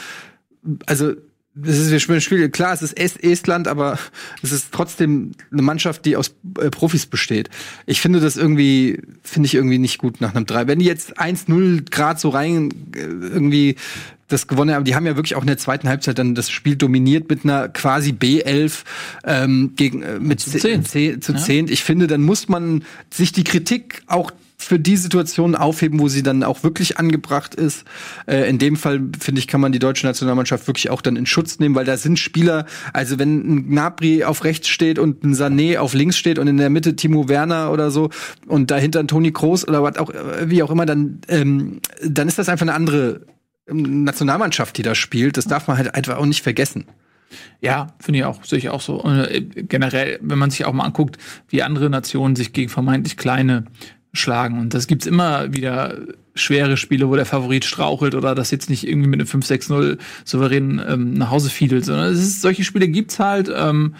also 0.85 1.13
das 1.53 1.77
ist 1.77 2.09
ein 2.09 2.21
Spiel, 2.21 2.49
klar, 2.49 2.73
es 2.73 2.81
ist 2.81 2.93
Estland, 2.93 3.67
aber 3.67 3.99
es 4.41 4.53
ist 4.53 4.67
trotzdem 4.71 5.31
eine 5.51 5.61
Mannschaft, 5.61 6.05
die 6.05 6.15
aus 6.15 6.33
äh, 6.59 6.69
Profis 6.69 7.05
besteht. 7.05 7.49
Ich 7.85 7.99
finde 7.99 8.21
das 8.21 8.37
irgendwie, 8.37 9.01
finde 9.21 9.47
ich 9.47 9.55
irgendwie 9.55 9.77
nicht 9.77 9.97
gut 9.97 10.21
nach 10.21 10.33
einem 10.33 10.45
3. 10.45 10.67
Wenn 10.67 10.79
die 10.79 10.85
jetzt 10.85 11.19
1-0 11.19 11.89
Grad 11.91 12.21
so 12.21 12.29
rein 12.29 12.69
äh, 12.95 12.99
irgendwie 12.99 13.75
das 14.29 14.47
gewonnen 14.47 14.73
haben, 14.73 14.85
die 14.85 14.95
haben 14.95 15.05
ja 15.05 15.17
wirklich 15.17 15.35
auch 15.35 15.41
in 15.41 15.47
der 15.47 15.57
zweiten 15.57 15.89
Halbzeit 15.89 16.17
dann 16.17 16.35
das 16.35 16.49
Spiel 16.49 16.77
dominiert 16.77 17.29
mit 17.29 17.43
einer 17.43 17.67
quasi 17.67 18.11
B11 18.11 18.83
ähm, 19.25 19.73
gegen 19.75 20.03
äh, 20.03 20.19
mit 20.19 20.39
zu 20.39 20.51
10. 20.51 20.85
Zu 20.85 21.35
10. 21.35 21.67
Ja. 21.67 21.73
Ich 21.73 21.83
finde, 21.83 22.07
dann 22.07 22.21
muss 22.21 22.47
man 22.47 22.85
sich 23.09 23.33
die 23.33 23.43
Kritik 23.43 24.03
auch 24.07 24.31
für 24.63 24.79
die 24.79 24.97
Situation 24.97 25.55
aufheben, 25.55 25.99
wo 25.99 26.07
sie 26.07 26.23
dann 26.23 26.43
auch 26.43 26.63
wirklich 26.63 26.97
angebracht 26.97 27.55
ist. 27.55 27.85
Äh, 28.27 28.49
in 28.49 28.59
dem 28.59 28.75
Fall, 28.75 29.01
finde 29.19 29.39
ich, 29.39 29.47
kann 29.47 29.61
man 29.61 29.71
die 29.71 29.79
deutsche 29.79 30.05
Nationalmannschaft 30.05 30.67
wirklich 30.67 30.89
auch 30.89 31.01
dann 31.01 31.15
in 31.15 31.25
Schutz 31.25 31.59
nehmen, 31.59 31.75
weil 31.75 31.85
da 31.85 31.97
sind 31.97 32.19
Spieler, 32.19 32.65
also 32.93 33.19
wenn 33.19 33.39
ein 33.39 33.69
Gnabry 33.69 34.23
auf 34.23 34.43
rechts 34.43 34.67
steht 34.67 34.99
und 34.99 35.23
ein 35.23 35.33
Sané 35.33 35.77
auf 35.77 35.93
links 35.93 36.17
steht 36.17 36.39
und 36.39 36.47
in 36.47 36.57
der 36.57 36.69
Mitte 36.69 36.95
Timo 36.95 37.27
Werner 37.27 37.71
oder 37.71 37.91
so 37.91 38.09
und 38.47 38.71
dahinter 38.71 38.99
ein 38.99 39.07
Toni 39.07 39.31
Kroos 39.31 39.67
oder 39.67 39.83
was 39.83 39.97
auch, 39.97 40.11
wie 40.45 40.63
auch 40.63 40.71
immer, 40.71 40.85
dann, 40.85 41.21
ähm, 41.27 41.81
dann 42.03 42.27
ist 42.27 42.37
das 42.37 42.49
einfach 42.49 42.63
eine 42.63 42.73
andere 42.73 43.21
Nationalmannschaft, 43.67 44.77
die 44.77 44.83
da 44.83 44.95
spielt. 44.95 45.37
Das 45.37 45.45
darf 45.45 45.67
man 45.67 45.77
halt 45.77 45.95
einfach 45.95 46.17
auch 46.17 46.25
nicht 46.25 46.43
vergessen. 46.43 46.85
Ja, 47.61 47.87
finde 47.99 48.19
ich 48.19 48.25
auch, 48.25 48.43
sehe 48.43 48.57
ich 48.57 48.69
auch 48.69 48.81
so. 48.81 49.01
Und 49.01 49.19
äh, 49.19 49.41
generell, 49.41 50.19
wenn 50.21 50.37
man 50.37 50.49
sich 50.49 50.65
auch 50.65 50.73
mal 50.73 50.83
anguckt, 50.83 51.17
wie 51.47 51.63
andere 51.63 51.89
Nationen 51.89 52.35
sich 52.35 52.53
gegen 52.53 52.69
vermeintlich 52.69 53.17
kleine 53.17 53.65
schlagen. 54.13 54.59
Und 54.59 54.73
das 54.73 54.87
gibt's 54.87 55.05
immer 55.05 55.53
wieder 55.53 55.97
schwere 56.35 56.77
Spiele, 56.77 57.09
wo 57.09 57.15
der 57.15 57.25
Favorit 57.25 57.65
strauchelt 57.65 58.15
oder 58.15 58.35
das 58.35 58.51
jetzt 58.51 58.69
nicht 58.69 58.87
irgendwie 58.87 59.09
mit 59.09 59.19
einem 59.19 59.29
5-6-0 59.29 59.97
souverän 60.23 60.81
ähm, 60.87 61.13
nach 61.13 61.29
Hause 61.29 61.49
fiedelt, 61.49 61.85
sondern 61.85 62.11
es 62.11 62.19
ist, 62.19 62.41
solche 62.41 62.63
Spiele 62.63 62.87
gibt's 62.87 63.19
halt. 63.19 63.51
Ähm, 63.53 63.95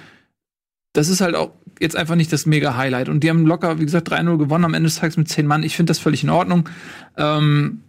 das 0.93 1.09
ist 1.09 1.21
halt 1.21 1.35
auch 1.35 1.51
jetzt 1.79 1.95
einfach 1.95 2.15
nicht 2.15 2.31
das 2.31 2.45
mega 2.45 2.75
Highlight. 2.75 3.09
Und 3.09 3.23
die 3.23 3.29
haben 3.29 3.45
locker, 3.45 3.79
wie 3.79 3.85
gesagt, 3.85 4.11
3-0 4.11 4.37
gewonnen 4.37 4.65
am 4.65 4.73
Ende 4.73 4.87
des 4.87 4.97
Tages 4.97 5.17
mit 5.17 5.27
10 5.27 5.47
Mann. 5.47 5.63
Ich 5.63 5.75
finde 5.75 5.91
das 5.91 5.99
völlig 5.99 6.23
in 6.23 6.29
Ordnung. 6.29 6.69
Ähm, 7.17 7.81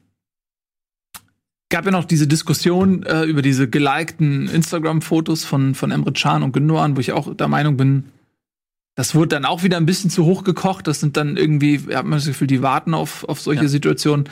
gab 1.68 1.84
ja 1.84 1.90
noch 1.90 2.04
diese 2.04 2.26
Diskussion 2.26 3.02
äh, 3.02 3.24
über 3.24 3.42
diese 3.42 3.68
gelikten 3.68 4.48
Instagram-Fotos 4.48 5.44
von, 5.44 5.74
von 5.74 5.90
Emre 5.90 6.12
Can 6.12 6.42
und 6.42 6.52
Gündogan, 6.52 6.96
wo 6.96 7.00
ich 7.00 7.12
auch 7.12 7.34
der 7.34 7.48
Meinung 7.48 7.76
bin, 7.76 8.04
das 8.94 9.14
wurde 9.14 9.28
dann 9.28 9.44
auch 9.46 9.62
wieder 9.62 9.78
ein 9.78 9.86
bisschen 9.86 10.10
zu 10.10 10.26
hoch 10.26 10.44
gekocht. 10.44 10.86
Das 10.86 11.00
sind 11.00 11.16
dann 11.16 11.36
irgendwie, 11.36 11.80
hat 11.94 12.04
man 12.04 12.18
das 12.18 12.26
Gefühl, 12.26 12.46
die 12.46 12.62
warten 12.62 12.92
auf, 12.92 13.24
auf 13.24 13.40
solche 13.40 13.62
ja. 13.62 13.68
Situationen. 13.68 14.28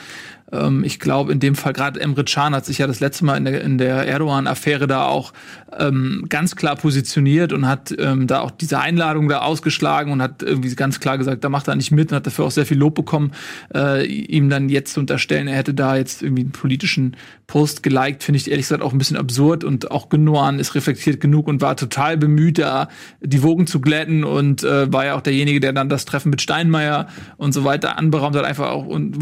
Ähm, 0.51 0.83
ich 0.83 0.99
glaube, 0.99 1.31
in 1.31 1.39
dem 1.39 1.55
Fall 1.55 1.73
gerade 1.73 1.99
Emre 1.99 2.23
Can 2.23 2.53
hat 2.53 2.65
sich 2.65 2.77
ja 2.79 2.87
das 2.87 2.99
letzte 2.99 3.25
Mal 3.25 3.37
in 3.37 3.45
der, 3.45 3.61
in 3.61 3.77
der 3.77 4.07
Erdogan-Affäre 4.07 4.87
da 4.87 5.05
auch 5.05 5.33
ähm, 5.77 6.25
ganz 6.29 6.55
klar 6.55 6.75
positioniert 6.75 7.53
und 7.53 7.67
hat 7.67 7.93
ähm, 7.97 8.27
da 8.27 8.41
auch 8.41 8.51
diese 8.51 8.79
Einladung 8.79 9.29
da 9.29 9.39
ausgeschlagen 9.39 10.11
und 10.11 10.21
hat 10.21 10.43
irgendwie 10.43 10.73
ganz 10.75 10.99
klar 10.99 11.17
gesagt, 11.17 11.43
da 11.43 11.49
macht 11.49 11.67
er 11.67 11.75
nicht 11.75 11.91
mit 11.91 12.11
und 12.11 12.17
hat 12.17 12.27
dafür 12.27 12.45
auch 12.45 12.51
sehr 12.51 12.65
viel 12.65 12.77
Lob 12.77 12.95
bekommen. 12.95 13.31
Äh, 13.73 14.05
ihm 14.05 14.49
dann 14.49 14.69
jetzt 14.69 14.93
zu 14.93 14.99
unterstellen, 14.99 15.47
er 15.47 15.57
hätte 15.57 15.73
da 15.73 15.95
jetzt 15.95 16.21
irgendwie 16.21 16.43
einen 16.43 16.51
politischen 16.51 17.15
Post 17.47 17.83
geliked, 17.83 18.23
finde 18.23 18.37
ich 18.37 18.49
ehrlich 18.49 18.65
gesagt 18.65 18.83
auch 18.83 18.93
ein 18.93 18.97
bisschen 18.97 19.17
absurd 19.17 19.63
und 19.63 19.91
auch 19.91 20.09
Genoan 20.09 20.59
ist 20.59 20.75
reflektiert 20.75 21.19
genug 21.19 21.47
und 21.47 21.61
war 21.61 21.75
total 21.75 22.17
bemüht, 22.17 22.59
da 22.59 22.87
die 23.21 23.43
Wogen 23.43 23.67
zu 23.67 23.81
glätten 23.81 24.23
und 24.23 24.50
äh, 24.63 24.91
war 24.91 25.05
ja 25.05 25.15
auch 25.15 25.21
derjenige, 25.21 25.59
der 25.59 25.73
dann 25.73 25.89
das 25.89 26.05
Treffen 26.05 26.29
mit 26.29 26.41
Steinmeier 26.41 27.07
und 27.37 27.53
so 27.53 27.63
weiter 27.63 27.97
anberaumt 27.97 28.35
hat, 28.35 28.45
einfach 28.45 28.69
auch 28.69 28.85
und 28.85 29.17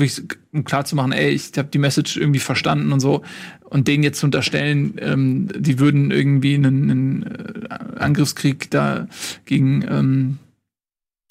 um 0.51 0.63
klar 0.63 0.85
zu 0.85 0.95
machen, 0.95 1.11
ey, 1.11 1.29
ich 1.29 1.51
habe 1.57 1.69
die 1.69 1.77
Message 1.77 2.17
irgendwie 2.17 2.39
verstanden 2.39 2.91
und 2.91 2.99
so. 2.99 3.21
Und 3.69 3.87
denen 3.87 4.03
jetzt 4.03 4.19
zu 4.19 4.25
unterstellen, 4.25 4.95
ähm, 4.99 5.47
die 5.55 5.77
würden 5.77 6.09
irgendwie 6.09 6.55
einen, 6.55 6.89
einen 6.89 7.23
äh, 7.69 7.99
Angriffskrieg 7.99 8.71
da 8.71 9.07
gegen 9.45 9.85
ähm, 9.87 10.37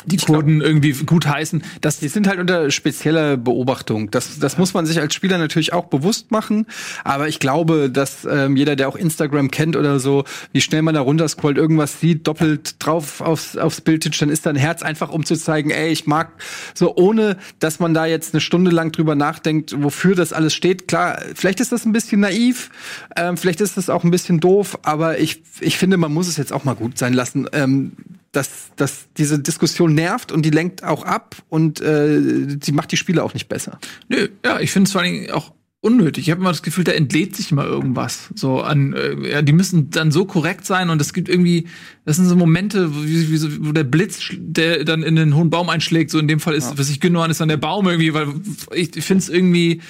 die 0.07 0.17
ich 0.17 0.27
Kurden 0.27 0.61
glaub, 0.61 0.69
irgendwie 0.69 0.93
gut 1.05 1.27
heißen. 1.27 1.63
Das, 1.81 1.99
die 1.99 2.09
sind 2.09 2.29
halt 2.29 2.39
unter 2.39 2.71
spezieller 2.71 3.37
Beobachtung. 3.37 4.11
Das, 4.13 4.39
das 4.39 4.57
muss 4.57 4.73
man 4.73 4.87
sich 4.87 5.01
als 5.01 5.13
Spieler 5.13 5.39
natürlich 5.39 5.73
auch 5.73 5.87
bewusst 5.87 6.31
machen. 6.31 6.67
Aber 7.03 7.27
ich 7.27 7.41
glaube, 7.41 7.91
dass 7.91 8.25
ähm, 8.25 8.57
jeder, 8.57 8.77
der 8.77 8.89
auch 8.89 8.95
Instagram 8.97 9.51
kennt 9.51 9.75
oder 9.75 9.99
so, 9.99 10.25
wie 10.53 10.61
schnell 10.61 10.83
man 10.83 10.95
da 10.95 11.01
runterscrollt, 11.01 11.59
irgendwas 11.59 12.01
sieht, 12.01 12.29
doppelt 12.29 12.77
drauf 12.79 13.21
aufs, 13.21 13.57
aufs 13.57 13.81
Bild 13.81 14.05
titscht, 14.05 14.23
dann 14.23 14.29
ist 14.29 14.47
da 14.47 14.51
ein 14.51 14.57
Herz 14.57 14.83
einfach, 14.83 15.11
um 15.11 15.25
zu 15.25 15.37
zeigen, 15.37 15.71
ey, 15.71 15.91
ich 15.91 16.07
mag 16.07 16.31
so, 16.75 16.95
ohne 16.95 17.37
dass 17.59 17.81
man 17.81 17.93
da 17.93 18.07
jetzt 18.07 18.35
eine 18.35 18.41
Stunde 18.41 18.71
lang 18.71 18.93
drüber 18.93 19.17
nachdenkt, 19.17 19.75
wofür 19.83 20.15
das 20.15 20.33
alles 20.33 20.55
steht. 20.55 20.87
Klar, 20.87 21.21
vielleicht 21.35 21.59
ist 21.59 21.73
das 21.73 21.85
ein 21.85 21.93
bisschen 21.93 22.21
naiv, 22.21 22.71
ähm, 23.17 23.37
vielleicht 23.37 23.61
ist 23.61 23.77
das 23.77 23.91
auch 23.91 24.05
ein 24.05 24.13
bisschen 24.13 24.39
doof, 24.39 24.79
aber 24.83 25.19
ich, 25.19 25.43
ich 25.59 25.77
finde, 25.77 25.97
man 25.97 26.13
muss 26.13 26.29
es 26.29 26.37
jetzt 26.37 26.53
auch 26.53 26.63
mal 26.63 26.77
gut 26.77 26.99
sein 26.99 27.15
lassen. 27.15 27.49
Ähm, 27.53 27.93
dass, 28.33 28.71
dass 28.77 29.09
diese 29.17 29.39
Diskussion 29.39 29.95
nervt 29.95 30.33
und 30.33 30.43
die 30.43 30.51
lenkt 30.51 30.85
auch 30.85 31.05
ab 31.05 31.37
und 31.49 31.81
äh, 31.81 32.59
sie 32.63 32.73
macht 32.73 32.93
die 32.93 32.97
Spiele 32.97 33.23
auch 33.23 33.35
nicht 33.35 33.49
besser. 33.49 33.79
Nö, 34.09 34.29
ja, 34.45 34.61
ich 34.61 34.71
finde 34.71 34.89
es 34.89 34.93
vor 34.93 35.01
allem 35.01 35.31
auch 35.31 35.53
unnötig. 35.81 36.25
Ich 36.25 36.31
habe 36.31 36.41
immer 36.41 36.51
das 36.51 36.63
Gefühl, 36.63 36.83
da 36.83 36.93
entlädt 36.93 37.37
sich 37.37 37.53
mal 37.53 37.67
irgendwas. 37.67 38.31
So 38.35 38.61
an, 38.61 38.95
äh, 38.95 39.31
ja, 39.31 39.43
die 39.43 39.53
müssen 39.53 39.91
dann 39.91 40.11
so 40.11 40.25
korrekt 40.25 40.67
sein 40.67 40.91
und 40.91 41.01
es 41.01 41.13
gibt 41.13 41.29
irgendwie, 41.29 41.69
das 42.05 42.17
sind 42.17 42.27
so 42.27 42.35
Momente, 42.35 42.93
wie, 43.05 43.31
wie, 43.31 43.67
wo 43.67 43.73
der 43.73 43.85
Blitz, 43.85 44.33
der 44.37 44.85
dann 44.85 45.05
in 45.05 45.15
den 45.15 45.37
hohen 45.37 45.51
Baum 45.51 45.69
einschlägt. 45.69 46.11
So 46.11 46.19
in 46.19 46.27
dem 46.27 46.41
Fall 46.41 46.55
ist, 46.55 46.73
ja. 46.73 46.79
was 46.79 46.91
ich 46.91 47.01
genau 47.01 47.21
an 47.21 47.31
ist 47.31 47.41
dann 47.41 47.49
der 47.49 47.59
Baum 47.59 47.87
irgendwie, 47.87 48.13
weil 48.13 48.29
ich, 48.75 48.97
ich 48.97 49.05
finde 49.05 49.23
es 49.23 49.29
irgendwie 49.29 49.81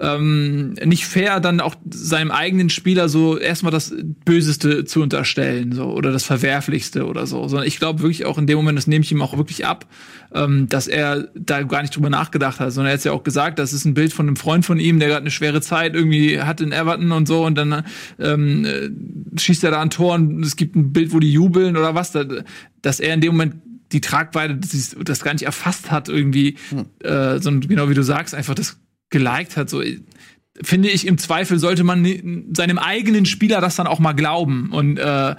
ähm, 0.00 0.74
nicht 0.84 1.06
fair, 1.06 1.40
dann 1.40 1.60
auch 1.60 1.74
seinem 1.88 2.30
eigenen 2.30 2.68
Spieler 2.70 3.08
so 3.08 3.38
erstmal 3.38 3.72
das 3.72 3.94
Böseste 4.24 4.84
zu 4.84 5.02
unterstellen, 5.02 5.72
so 5.72 5.86
oder 5.86 6.10
das 6.10 6.24
Verwerflichste 6.24 7.06
oder 7.06 7.26
so. 7.26 7.48
Sondern 7.48 7.66
ich 7.66 7.78
glaube 7.78 8.02
wirklich 8.02 8.24
auch 8.24 8.38
in 8.38 8.46
dem 8.46 8.56
Moment, 8.56 8.78
das 8.78 8.86
nehme 8.86 9.04
ich 9.04 9.12
ihm 9.12 9.22
auch 9.22 9.36
wirklich 9.36 9.66
ab, 9.66 9.86
ähm, 10.32 10.68
dass 10.68 10.88
er 10.88 11.28
da 11.34 11.62
gar 11.62 11.82
nicht 11.82 11.94
drüber 11.94 12.10
nachgedacht 12.10 12.60
hat, 12.60 12.72
sondern 12.72 12.90
er 12.90 12.98
hat 12.98 13.04
ja 13.04 13.12
auch 13.12 13.22
gesagt, 13.22 13.58
das 13.58 13.72
ist 13.72 13.84
ein 13.84 13.94
Bild 13.94 14.12
von 14.12 14.26
einem 14.26 14.36
Freund 14.36 14.64
von 14.64 14.80
ihm, 14.80 14.98
der 14.98 15.08
gerade 15.08 15.23
eine 15.24 15.30
schwere 15.30 15.60
Zeit 15.60 15.94
irgendwie 15.94 16.40
hat 16.40 16.60
in 16.60 16.72
Everton 16.72 17.12
und 17.12 17.26
so 17.26 17.44
und 17.44 17.56
dann 17.56 17.84
ähm, 18.18 18.64
äh, 18.64 18.90
schießt 19.38 19.64
er 19.64 19.72
da 19.72 19.80
ein 19.80 19.90
Tor 19.90 20.14
und 20.14 20.44
es 20.44 20.56
gibt 20.56 20.76
ein 20.76 20.92
Bild, 20.92 21.12
wo 21.12 21.18
die 21.18 21.32
jubeln 21.32 21.76
oder 21.76 21.94
was, 21.94 22.12
dass 22.82 23.00
er 23.00 23.14
in 23.14 23.20
dem 23.20 23.32
Moment 23.32 23.56
die 23.92 24.00
Tragweite 24.00 24.56
das, 24.56 24.96
das 25.02 25.22
gar 25.22 25.32
nicht 25.32 25.44
erfasst 25.44 25.90
hat 25.90 26.08
irgendwie, 26.08 26.56
hm. 26.70 26.86
äh, 27.00 27.38
sondern 27.38 27.68
genau 27.68 27.88
wie 27.88 27.94
du 27.94 28.02
sagst, 28.02 28.34
einfach 28.34 28.54
das 28.54 28.78
geliked 29.10 29.56
hat, 29.56 29.70
so 29.70 29.82
finde 30.62 30.88
ich 30.88 31.06
im 31.06 31.18
Zweifel 31.18 31.58
sollte 31.58 31.84
man 31.84 32.46
seinem 32.52 32.78
eigenen 32.78 33.26
Spieler 33.26 33.60
das 33.60 33.76
dann 33.76 33.86
auch 33.86 33.98
mal 33.98 34.12
glauben 34.12 34.70
und 34.70 34.98
äh, 34.98 35.34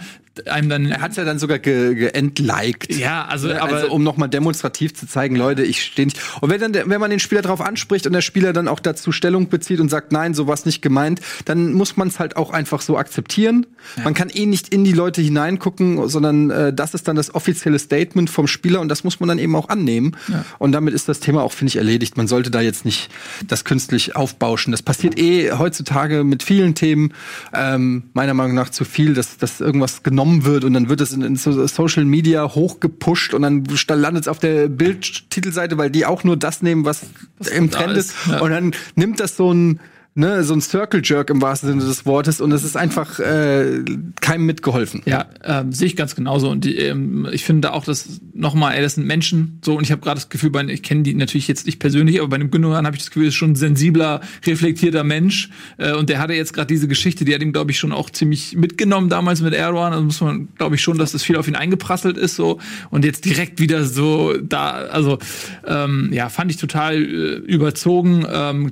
einem 0.47 0.69
dann. 0.69 0.85
Er 0.85 1.01
hat's 1.01 1.17
ja 1.17 1.25
dann 1.25 1.39
sogar 1.39 1.59
geentliked. 1.59 2.87
Ge 2.87 2.99
ja, 2.99 3.25
also, 3.25 3.49
also 3.49 3.61
aber 3.61 3.75
also, 3.75 3.91
um 3.91 4.03
nochmal 4.03 4.29
demonstrativ 4.29 4.93
zu 4.93 5.07
zeigen, 5.07 5.35
Leute, 5.35 5.63
ich 5.63 5.81
stehe 5.81 6.05
nicht. 6.05 6.19
Und 6.41 6.49
wenn 6.49 6.59
dann, 6.59 6.89
wenn 6.89 6.99
man 6.99 7.09
den 7.09 7.19
Spieler 7.19 7.41
darauf 7.41 7.61
anspricht 7.61 8.05
und 8.07 8.13
der 8.13 8.21
Spieler 8.21 8.53
dann 8.53 8.67
auch 8.67 8.79
dazu 8.79 9.11
Stellung 9.11 9.49
bezieht 9.49 9.79
und 9.79 9.89
sagt, 9.89 10.11
nein, 10.11 10.33
sowas 10.33 10.65
nicht 10.65 10.81
gemeint, 10.81 11.21
dann 11.45 11.73
muss 11.73 11.97
man 11.97 12.07
es 12.07 12.19
halt 12.19 12.37
auch 12.37 12.51
einfach 12.51 12.81
so 12.81 12.97
akzeptieren. 12.97 13.65
Ja. 13.97 14.03
Man 14.03 14.13
kann 14.13 14.29
eh 14.29 14.45
nicht 14.45 14.69
in 14.69 14.83
die 14.83 14.93
Leute 14.93 15.21
hineingucken, 15.21 16.07
sondern 16.09 16.49
äh, 16.49 16.73
das 16.73 16.93
ist 16.93 17.07
dann 17.07 17.15
das 17.15 17.33
offizielle 17.33 17.79
Statement 17.79 18.29
vom 18.29 18.47
Spieler 18.47 18.81
und 18.81 18.89
das 18.89 19.03
muss 19.03 19.19
man 19.19 19.29
dann 19.29 19.39
eben 19.39 19.55
auch 19.55 19.69
annehmen. 19.69 20.15
Ja. 20.27 20.45
Und 20.59 20.71
damit 20.71 20.93
ist 20.93 21.07
das 21.07 21.19
Thema 21.19 21.43
auch, 21.43 21.51
finde 21.51 21.69
ich, 21.69 21.75
erledigt. 21.77 22.17
Man 22.17 22.27
sollte 22.27 22.51
da 22.51 22.61
jetzt 22.61 22.85
nicht 22.85 23.09
das 23.47 23.63
künstlich 23.63 24.15
aufbauschen. 24.15 24.71
Das 24.71 24.81
passiert 24.81 25.17
eh 25.19 25.53
heutzutage 25.53 26.23
mit 26.23 26.43
vielen 26.43 26.75
Themen, 26.75 27.13
ähm, 27.53 28.03
meiner 28.13 28.33
Meinung 28.33 28.55
nach 28.55 28.69
zu 28.69 28.85
viel, 28.85 29.13
dass, 29.13 29.37
dass 29.37 29.61
irgendwas 29.61 30.03
genommen 30.03 30.24
genommen 30.25 30.45
wird 30.45 30.63
und 30.63 30.73
dann 30.73 30.89
wird 30.89 31.01
es 31.01 31.13
in, 31.13 31.21
in 31.21 31.35
Social 31.35 32.05
Media 32.05 32.43
hochgepusht 32.43 33.33
und 33.33 33.41
dann 33.43 33.63
landet 33.89 34.23
es 34.23 34.27
auf 34.27 34.39
der 34.39 34.67
Bildtitelseite, 34.67 35.77
weil 35.77 35.89
die 35.89 36.05
auch 36.05 36.23
nur 36.23 36.37
das 36.37 36.61
nehmen, 36.61 36.85
was, 36.85 37.03
was 37.37 37.47
im 37.49 37.71
Trend 37.71 37.97
ist. 37.97 38.11
ist. 38.11 38.27
Ja. 38.27 38.41
Und 38.41 38.51
dann 38.51 38.71
nimmt 38.95 39.19
das 39.19 39.37
so 39.37 39.53
ein 39.53 39.79
ne, 40.15 40.43
so 40.43 40.53
ein 40.53 40.61
Circle 40.61 41.01
Jerk 41.03 41.29
im 41.29 41.41
wahrsten 41.41 41.69
Sinne 41.69 41.83
des 41.83 42.05
Wortes 42.05 42.39
und 42.39 42.51
es 42.53 42.63
ist 42.63 42.77
einfach 42.77 43.19
äh, 43.19 43.83
keinem 44.21 44.45
mitgeholfen. 44.45 45.01
Ja, 45.05 45.27
ähm, 45.43 45.73
sehe 45.73 45.87
ich 45.87 45.97
ganz 45.97 46.15
genauso 46.15 46.49
und 46.49 46.63
die, 46.63 46.77
ähm, 46.77 47.27
ich 47.31 47.43
finde 47.43 47.73
auch, 47.73 47.83
dass 47.83 48.21
nochmal, 48.33 48.75
ey, 48.75 48.81
das 48.81 48.95
sind 48.95 49.05
Menschen 49.05 49.59
so 49.63 49.77
und 49.77 49.83
ich 49.83 49.91
habe 49.91 50.01
gerade 50.01 50.15
das 50.15 50.29
Gefühl, 50.29 50.51
bei, 50.51 50.63
ich 50.63 50.83
kenne 50.83 51.03
die 51.03 51.13
natürlich 51.13 51.49
jetzt 51.49 51.65
nicht 51.65 51.79
persönlich, 51.79 52.19
aber 52.19 52.29
bei 52.29 52.35
einem 52.35 52.49
Gündogan 52.49 52.85
habe 52.85 52.95
ich 52.95 53.03
das 53.03 53.11
Gefühl, 53.11 53.27
ist 53.27 53.35
schon 53.35 53.51
ein 53.51 53.55
sensibler, 53.55 54.21
reflektierter 54.45 55.03
Mensch 55.03 55.49
äh, 55.77 55.93
und 55.93 56.09
der 56.09 56.19
hatte 56.19 56.33
jetzt 56.33 56.53
gerade 56.53 56.67
diese 56.67 56.87
Geschichte, 56.87 57.25
die 57.25 57.35
hat 57.35 57.41
ihm 57.41 57.51
glaube 57.51 57.71
ich 57.71 57.77
schon 57.77 57.91
auch 57.91 58.09
ziemlich 58.09 58.55
mitgenommen 58.55 59.09
damals 59.09 59.41
mit 59.41 59.53
Erdogan, 59.53 59.91
also 59.91 60.05
muss 60.05 60.21
man 60.21 60.47
glaube 60.55 60.75
ich 60.75 60.81
schon, 60.81 60.97
dass 60.97 61.11
das 61.11 61.23
viel 61.23 61.35
auf 61.35 61.49
ihn 61.49 61.55
eingeprasselt 61.55 62.17
ist 62.17 62.37
so 62.37 62.59
und 62.89 63.03
jetzt 63.03 63.25
direkt 63.25 63.59
wieder 63.59 63.83
so 63.83 64.33
da, 64.41 64.71
also 64.71 65.19
ähm, 65.67 66.09
ja, 66.13 66.29
fand 66.29 66.51
ich 66.51 66.57
total 66.57 67.03
äh, 67.03 67.35
überzogen. 67.35 68.25
Ähm, 68.31 68.71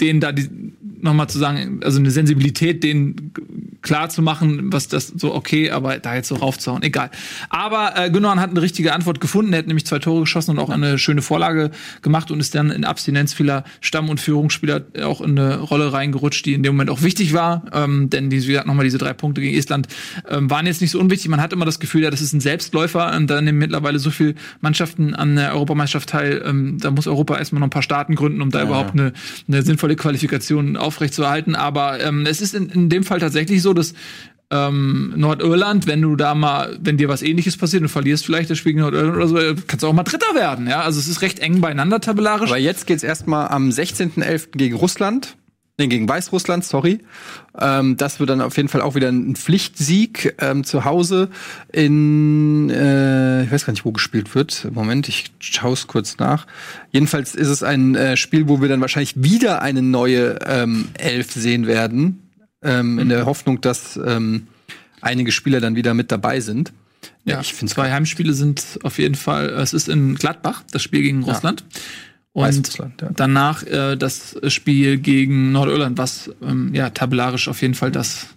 denen 0.00 0.20
da 0.20 0.32
die 0.32 0.48
nochmal 1.02 1.28
zu 1.28 1.38
sagen, 1.38 1.80
also 1.82 1.98
eine 1.98 2.10
Sensibilität, 2.10 2.82
denen 2.82 3.32
klar 3.82 4.08
zu 4.08 4.22
machen, 4.22 4.72
was 4.72 4.88
das 4.88 5.08
so 5.08 5.34
okay, 5.34 5.70
aber 5.70 5.98
da 5.98 6.14
jetzt 6.14 6.28
so 6.28 6.36
raufzuhauen, 6.36 6.82
egal. 6.82 7.10
Aber 7.48 7.92
äh, 7.96 8.10
Gündogan 8.10 8.40
hat 8.40 8.50
eine 8.50 8.62
richtige 8.62 8.92
Antwort 8.92 9.20
gefunden, 9.20 9.52
er 9.52 9.60
hat 9.60 9.66
nämlich 9.66 9.86
zwei 9.86 9.98
Tore 9.98 10.20
geschossen 10.20 10.52
und 10.52 10.58
auch 10.58 10.70
eine 10.70 10.98
schöne 10.98 11.22
Vorlage 11.22 11.70
gemacht 12.02 12.30
und 12.30 12.40
ist 12.40 12.54
dann 12.54 12.70
in 12.70 12.84
Abstinenz 12.84 13.34
vieler 13.34 13.64
Stamm- 13.80 14.08
und 14.08 14.20
Führungsspieler 14.20 14.82
auch 15.02 15.20
in 15.20 15.38
eine 15.38 15.58
Rolle 15.58 15.92
reingerutscht, 15.92 16.46
die 16.46 16.54
in 16.54 16.62
dem 16.62 16.74
Moment 16.74 16.90
auch 16.90 17.02
wichtig 17.02 17.34
war, 17.34 17.64
ähm, 17.72 18.08
denn 18.10 18.30
die, 18.30 18.42
wie 18.42 18.46
gesagt, 18.46 18.66
nochmal 18.66 18.84
diese 18.84 18.98
drei 18.98 19.12
Punkte 19.12 19.40
gegen 19.40 19.56
Estland 19.56 19.88
ähm, 20.28 20.50
waren 20.50 20.66
jetzt 20.66 20.80
nicht 20.80 20.92
so 20.92 21.00
unwichtig. 21.00 21.28
Man 21.28 21.40
hat 21.40 21.52
immer 21.52 21.64
das 21.64 21.80
Gefühl, 21.80 22.02
ja, 22.02 22.10
das 22.10 22.20
ist 22.20 22.32
ein 22.32 22.40
Selbstläufer 22.40 23.14
und 23.16 23.28
da 23.28 23.40
nehmen 23.40 23.58
mittlerweile 23.58 23.98
so 23.98 24.10
viele 24.10 24.34
Mannschaften 24.60 25.14
an 25.14 25.36
der 25.36 25.52
Europameisterschaft 25.52 26.08
teil, 26.08 26.42
ähm, 26.46 26.78
da 26.78 26.90
muss 26.90 27.06
Europa 27.06 27.38
erstmal 27.38 27.60
noch 27.60 27.66
ein 27.66 27.70
paar 27.70 27.82
Staaten 27.82 28.14
gründen, 28.14 28.40
um 28.40 28.50
da 28.50 28.60
ja, 28.60 28.64
überhaupt 28.66 28.92
eine, 28.92 29.12
eine 29.48 29.62
sinnvolle 29.62 29.80
sinnvolle 29.80 29.96
Qualifikation 29.96 30.76
aufrechtzuerhalten. 30.76 31.54
Aber 31.54 32.00
ähm, 32.00 32.26
es 32.26 32.40
ist 32.40 32.54
in, 32.54 32.68
in 32.68 32.88
dem 32.88 33.02
Fall 33.02 33.18
tatsächlich 33.18 33.62
so, 33.62 33.69
dass 33.72 33.94
ähm, 34.50 35.12
Nordirland, 35.16 35.86
wenn 35.86 36.02
du 36.02 36.16
da 36.16 36.34
mal, 36.34 36.76
wenn 36.80 36.96
dir 36.96 37.08
was 37.08 37.22
ähnliches 37.22 37.56
passiert 37.56 37.82
und 37.82 37.88
verlierst 37.88 38.26
vielleicht 38.26 38.50
das 38.50 38.58
Spiel 38.58 38.72
gegen 38.72 38.82
Nordirland 38.82 39.16
oder 39.16 39.28
so, 39.28 39.36
kannst 39.66 39.82
du 39.82 39.86
auch 39.86 39.92
mal 39.92 40.02
Dritter 40.02 40.34
werden, 40.34 40.66
ja. 40.66 40.80
Also 40.80 40.98
es 40.98 41.06
ist 41.06 41.22
recht 41.22 41.38
eng 41.38 41.60
beieinander 41.60 42.00
tabellarisch. 42.00 42.50
Aber 42.50 42.58
jetzt 42.58 42.86
geht's 42.86 43.04
erstmal 43.04 43.48
am 43.48 43.68
16.11. 43.68 44.56
gegen 44.56 44.74
Russland. 44.74 45.36
Nee, 45.80 45.86
gegen 45.86 46.06
Weißrussland, 46.06 46.62
sorry. 46.62 46.98
Ähm, 47.58 47.96
das 47.96 48.20
wird 48.20 48.28
dann 48.28 48.42
auf 48.42 48.54
jeden 48.58 48.68
Fall 48.68 48.82
auch 48.82 48.96
wieder 48.96 49.08
ein 49.08 49.34
Pflichtsieg 49.34 50.34
ähm, 50.38 50.62
zu 50.62 50.84
Hause 50.84 51.30
in, 51.72 52.68
äh, 52.68 53.44
ich 53.44 53.50
weiß 53.50 53.64
gar 53.64 53.72
nicht, 53.72 53.86
wo 53.86 53.92
gespielt 53.92 54.34
wird. 54.34 54.68
Moment, 54.72 55.08
ich 55.08 55.30
schaue 55.38 55.72
es 55.72 55.86
kurz 55.86 56.18
nach. 56.18 56.46
Jedenfalls 56.90 57.34
ist 57.34 57.48
es 57.48 57.62
ein 57.62 57.94
äh, 57.94 58.18
Spiel, 58.18 58.46
wo 58.46 58.60
wir 58.60 58.68
dann 58.68 58.82
wahrscheinlich 58.82 59.22
wieder 59.22 59.62
eine 59.62 59.80
neue 59.80 60.40
ähm, 60.44 60.88
Elf 60.98 61.32
sehen 61.32 61.66
werden, 61.66 62.29
ähm, 62.62 62.98
in 62.98 63.08
der 63.08 63.26
Hoffnung, 63.26 63.60
dass 63.60 63.98
ähm, 64.04 64.48
einige 65.00 65.32
Spieler 65.32 65.60
dann 65.60 65.76
wieder 65.76 65.94
mit 65.94 66.12
dabei 66.12 66.40
sind. 66.40 66.72
Ja, 67.24 67.40
ich 67.40 67.54
finde 67.54 67.72
zwei 67.72 67.90
Heimspiele 67.90 68.32
sind 68.32 68.78
auf 68.82 68.98
jeden 68.98 69.14
Fall. 69.14 69.50
Es 69.50 69.72
ist 69.72 69.88
in 69.88 70.14
Gladbach, 70.14 70.62
das 70.72 70.82
Spiel 70.82 71.02
gegen 71.02 71.22
Russland. 71.22 71.64
Ja. 72.34 72.46
Und 72.46 72.78
ja. 72.78 73.10
danach 73.14 73.64
äh, 73.64 73.96
das 73.96 74.36
Spiel 74.48 74.98
gegen 74.98 75.52
Nordirland, 75.52 75.98
was 75.98 76.30
ähm, 76.42 76.74
ja 76.74 76.90
tabellarisch 76.90 77.48
auf 77.48 77.60
jeden 77.60 77.74
Fall 77.74 77.90
das 77.90 78.28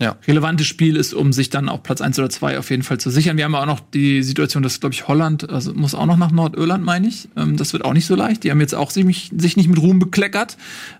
ja. 0.00 0.16
relevantes 0.26 0.66
Spiel 0.66 0.96
ist, 0.96 1.12
um 1.12 1.32
sich 1.32 1.50
dann 1.50 1.68
auch 1.68 1.82
Platz 1.82 2.00
1 2.00 2.18
oder 2.18 2.30
2 2.30 2.58
auf 2.58 2.70
jeden 2.70 2.82
Fall 2.82 2.98
zu 2.98 3.10
sichern. 3.10 3.36
Wir 3.36 3.44
haben 3.44 3.54
auch 3.54 3.66
noch 3.66 3.80
die 3.80 4.22
Situation, 4.22 4.62
dass, 4.62 4.80
glaube 4.80 4.94
ich, 4.94 5.08
Holland, 5.08 5.50
also 5.50 5.74
muss 5.74 5.94
auch 5.94 6.06
noch 6.06 6.16
nach 6.16 6.30
Nordirland, 6.30 6.82
meine 6.82 7.06
ich. 7.06 7.28
Ähm, 7.36 7.58
das 7.58 7.74
wird 7.74 7.84
auch 7.84 7.92
nicht 7.92 8.06
so 8.06 8.14
leicht. 8.14 8.42
Die 8.42 8.50
haben 8.50 8.60
jetzt 8.60 8.74
auch 8.74 8.90
sich, 8.90 9.30
sich 9.36 9.56
nicht 9.58 9.68
mit 9.68 9.78
Ruhm 9.78 9.98
bekleckert, 9.98 10.56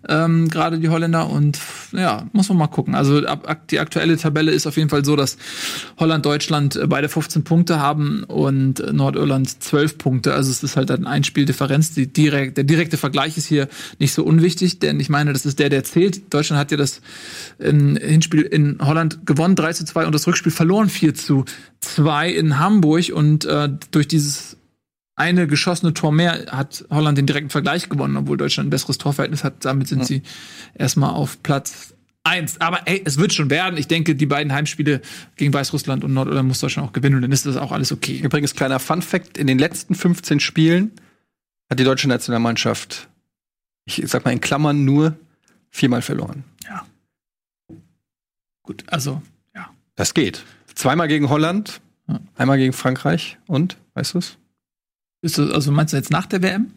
ähm, 0.07 0.49
gerade 0.50 0.78
die 0.78 0.90
Holländer. 0.90 1.30
Und 1.30 1.59
ja, 1.92 2.26
muss 2.33 2.50
man 2.50 2.59
mal 2.59 2.66
gucken. 2.66 2.95
Also 2.95 3.26
ab, 3.26 3.69
die 3.71 3.80
aktuelle 3.80 4.19
Tabelle 4.19 4.52
ist 4.52 4.66
auf 4.66 4.76
jeden 4.76 4.90
Fall 4.90 5.02
so, 5.02 5.16
dass 5.16 5.38
Holland, 5.99 6.26
Deutschland 6.26 6.76
äh, 6.76 6.87
beide 6.87 7.09
15 7.09 7.42
Punkte 7.42 7.80
haben 7.80 8.25
und 8.25 8.85
Nordirland 8.92 9.62
12 9.62 9.97
Punkte. 9.97 10.35
Also 10.35 10.50
es 10.50 10.62
ist 10.62 10.76
halt 10.76 10.90
dann 10.90 11.07
ein 11.07 11.25
Spieldifferenz. 11.25 11.95
Die 11.95 12.12
direkt, 12.12 12.59
der 12.59 12.64
direkte 12.64 12.99
Vergleich 12.99 13.38
ist 13.38 13.47
hier 13.47 13.66
nicht 13.99 14.12
so 14.12 14.25
unwichtig, 14.25 14.78
denn 14.78 15.00
ich 15.00 15.09
meine, 15.09 15.33
das 15.33 15.47
ist 15.47 15.59
der, 15.59 15.71
der 15.71 15.85
zählt. 15.85 16.35
Deutschland 16.35 16.61
hat 16.61 16.71
ja 16.71 16.76
das 16.76 17.00
in, 17.59 17.97
Hinspiel 17.97 18.42
in 18.42 18.76
Holland 18.80 18.89
gewonnen 19.25 19.56
3 19.56 19.73
zu 19.73 19.85
2 19.85 20.06
und 20.06 20.14
das 20.14 20.26
Rückspiel 20.26 20.52
verloren 20.52 20.88
4 20.88 21.14
zu 21.14 21.44
2 21.80 22.30
in 22.30 22.59
Hamburg 22.59 23.11
und 23.12 23.44
äh, 23.44 23.68
durch 23.90 24.09
dieses 24.09 24.56
eine 25.16 25.47
geschossene 25.47 25.92
Tor 25.92 26.12
mehr 26.12 26.47
hat 26.50 26.87
Holland 26.90 27.18
den 27.18 27.26
direkten 27.26 27.50
Vergleich 27.50 27.88
gewonnen, 27.88 28.16
obwohl 28.16 28.38
Deutschland 28.38 28.68
ein 28.68 28.70
besseres 28.70 28.97
Torverhältnis 28.97 29.44
hat. 29.44 29.64
Damit 29.64 29.88
sind 29.88 30.00
ja. 30.00 30.04
sie 30.06 30.23
erstmal 30.75 31.11
auf 31.11 31.42
Platz 31.42 31.94
1. 32.25 32.61
Aber 32.61 32.87
ey, 32.87 33.02
es 33.04 33.18
wird 33.18 33.35
schon 33.35 33.50
werden. 33.50 33.76
Ich 33.76 33.87
denke, 33.87 34.14
die 34.14 34.26
beiden 34.26 34.52
Heimspiele 34.52 35.00
gegen 35.37 35.52
Weißrussland 35.52 36.04
und 36.04 36.14
Nordirland 36.14 36.49
muss 36.49 36.61
Deutschland 36.61 36.88
auch 36.88 36.92
gewinnen 36.92 37.16
und 37.16 37.23
dann 37.23 37.32
ist 37.32 37.47
das 37.47 37.56
auch 37.56 37.73
alles 37.73 37.92
okay. 37.92 38.18
Übrigens, 38.18 38.54
kleiner 38.54 38.78
Fun 38.78 39.02
Fact: 39.02 39.37
In 39.37 39.47
den 39.47 39.59
letzten 39.59 39.94
15 39.94 40.40
Spielen 40.40 40.92
hat 41.68 41.78
die 41.78 41.85
deutsche 41.85 42.09
Nationalmannschaft, 42.09 43.09
ich 43.85 44.02
sag 44.06 44.25
mal 44.25 44.32
in 44.32 44.40
Klammern, 44.40 44.85
nur 44.85 45.16
viermal 45.70 46.02
verloren. 46.02 46.44
Ja. 46.64 46.87
Gut, 48.71 48.85
also, 48.87 49.21
ja. 49.53 49.69
Das 49.97 50.15
geht. 50.15 50.45
Zweimal 50.77 51.09
gegen 51.09 51.29
Holland, 51.29 51.81
ja. 52.07 52.21
einmal 52.37 52.57
gegen 52.57 52.73
Frankreich 52.73 53.37
und, 53.49 53.77
weißt 53.95 54.15
du 54.15 54.19
es? 54.19 54.39
Ist 55.23 55.39
das, 55.39 55.50
also 55.50 55.73
meinst 55.73 55.93
du 55.93 55.97
jetzt 55.97 56.12
nach 56.12 56.27
der 56.27 56.41
WM? 56.41 56.71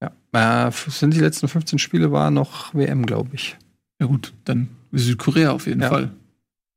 Ja. 0.00 0.68
Äh, 0.68 0.72
sind 0.72 1.12
die 1.12 1.20
letzten 1.20 1.46
15 1.46 1.78
Spiele 1.78 2.12
war 2.12 2.30
noch 2.30 2.74
WM, 2.74 3.04
glaube 3.04 3.28
ich. 3.34 3.58
Ja, 4.00 4.06
gut, 4.06 4.32
dann 4.44 4.70
Südkorea 4.92 5.50
auf 5.50 5.66
jeden 5.66 5.82
ja. 5.82 5.90
Fall. 5.90 6.12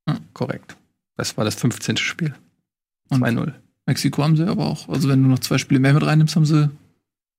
Ja. 0.06 0.18
Korrekt. 0.34 0.76
Das 1.16 1.38
war 1.38 1.46
das 1.46 1.56
15. 1.56 1.96
Spiel. 1.96 2.36
2-0. 3.10 3.54
Mexiko 3.86 4.22
haben 4.22 4.36
sie 4.36 4.46
aber 4.46 4.66
auch. 4.66 4.90
Also, 4.90 5.08
wenn 5.08 5.24
du 5.24 5.30
noch 5.30 5.40
zwei 5.40 5.58
Spiele 5.60 5.80
mehr 5.80 5.94
mit 5.94 6.06
reinnimmst, 6.06 6.36
haben 6.36 6.46
sie. 6.46 6.70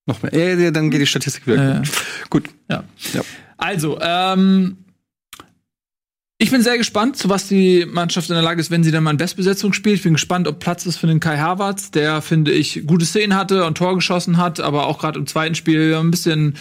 Noch 0.06 0.22
mehr. 0.22 0.32
Ja, 0.32 0.70
dann 0.70 0.90
geht 0.90 1.02
die 1.02 1.06
Statistik 1.06 1.46
wieder. 1.46 1.82
Äh, 1.82 1.86
gut. 2.30 2.48
Ja. 2.70 2.84
ja. 3.12 3.20
Also, 3.58 3.98
ähm, 4.00 4.78
ich 6.40 6.52
bin 6.52 6.62
sehr 6.62 6.78
gespannt, 6.78 7.16
zu 7.16 7.28
was 7.28 7.48
die 7.48 7.84
Mannschaft 7.84 8.28
in 8.30 8.34
der 8.36 8.44
Lage 8.44 8.60
ist, 8.60 8.70
wenn 8.70 8.84
sie 8.84 8.92
dann 8.92 9.02
mal 9.02 9.10
in 9.10 9.16
Bestbesetzung 9.16 9.72
spielt. 9.72 9.96
Ich 9.96 10.02
bin 10.04 10.12
gespannt, 10.12 10.46
ob 10.46 10.60
Platz 10.60 10.86
ist 10.86 10.96
für 10.96 11.08
den 11.08 11.18
Kai 11.18 11.36
Havertz, 11.36 11.90
der, 11.90 12.22
finde 12.22 12.52
ich, 12.52 12.84
gute 12.86 13.04
Szenen 13.04 13.34
hatte 13.34 13.64
und 13.64 13.76
Tor 13.76 13.96
geschossen 13.96 14.36
hat, 14.36 14.60
aber 14.60 14.86
auch 14.86 15.00
gerade 15.00 15.18
im 15.18 15.26
zweiten 15.26 15.56
Spiel 15.56 15.96
ein 15.96 16.12
bisschen 16.12 16.54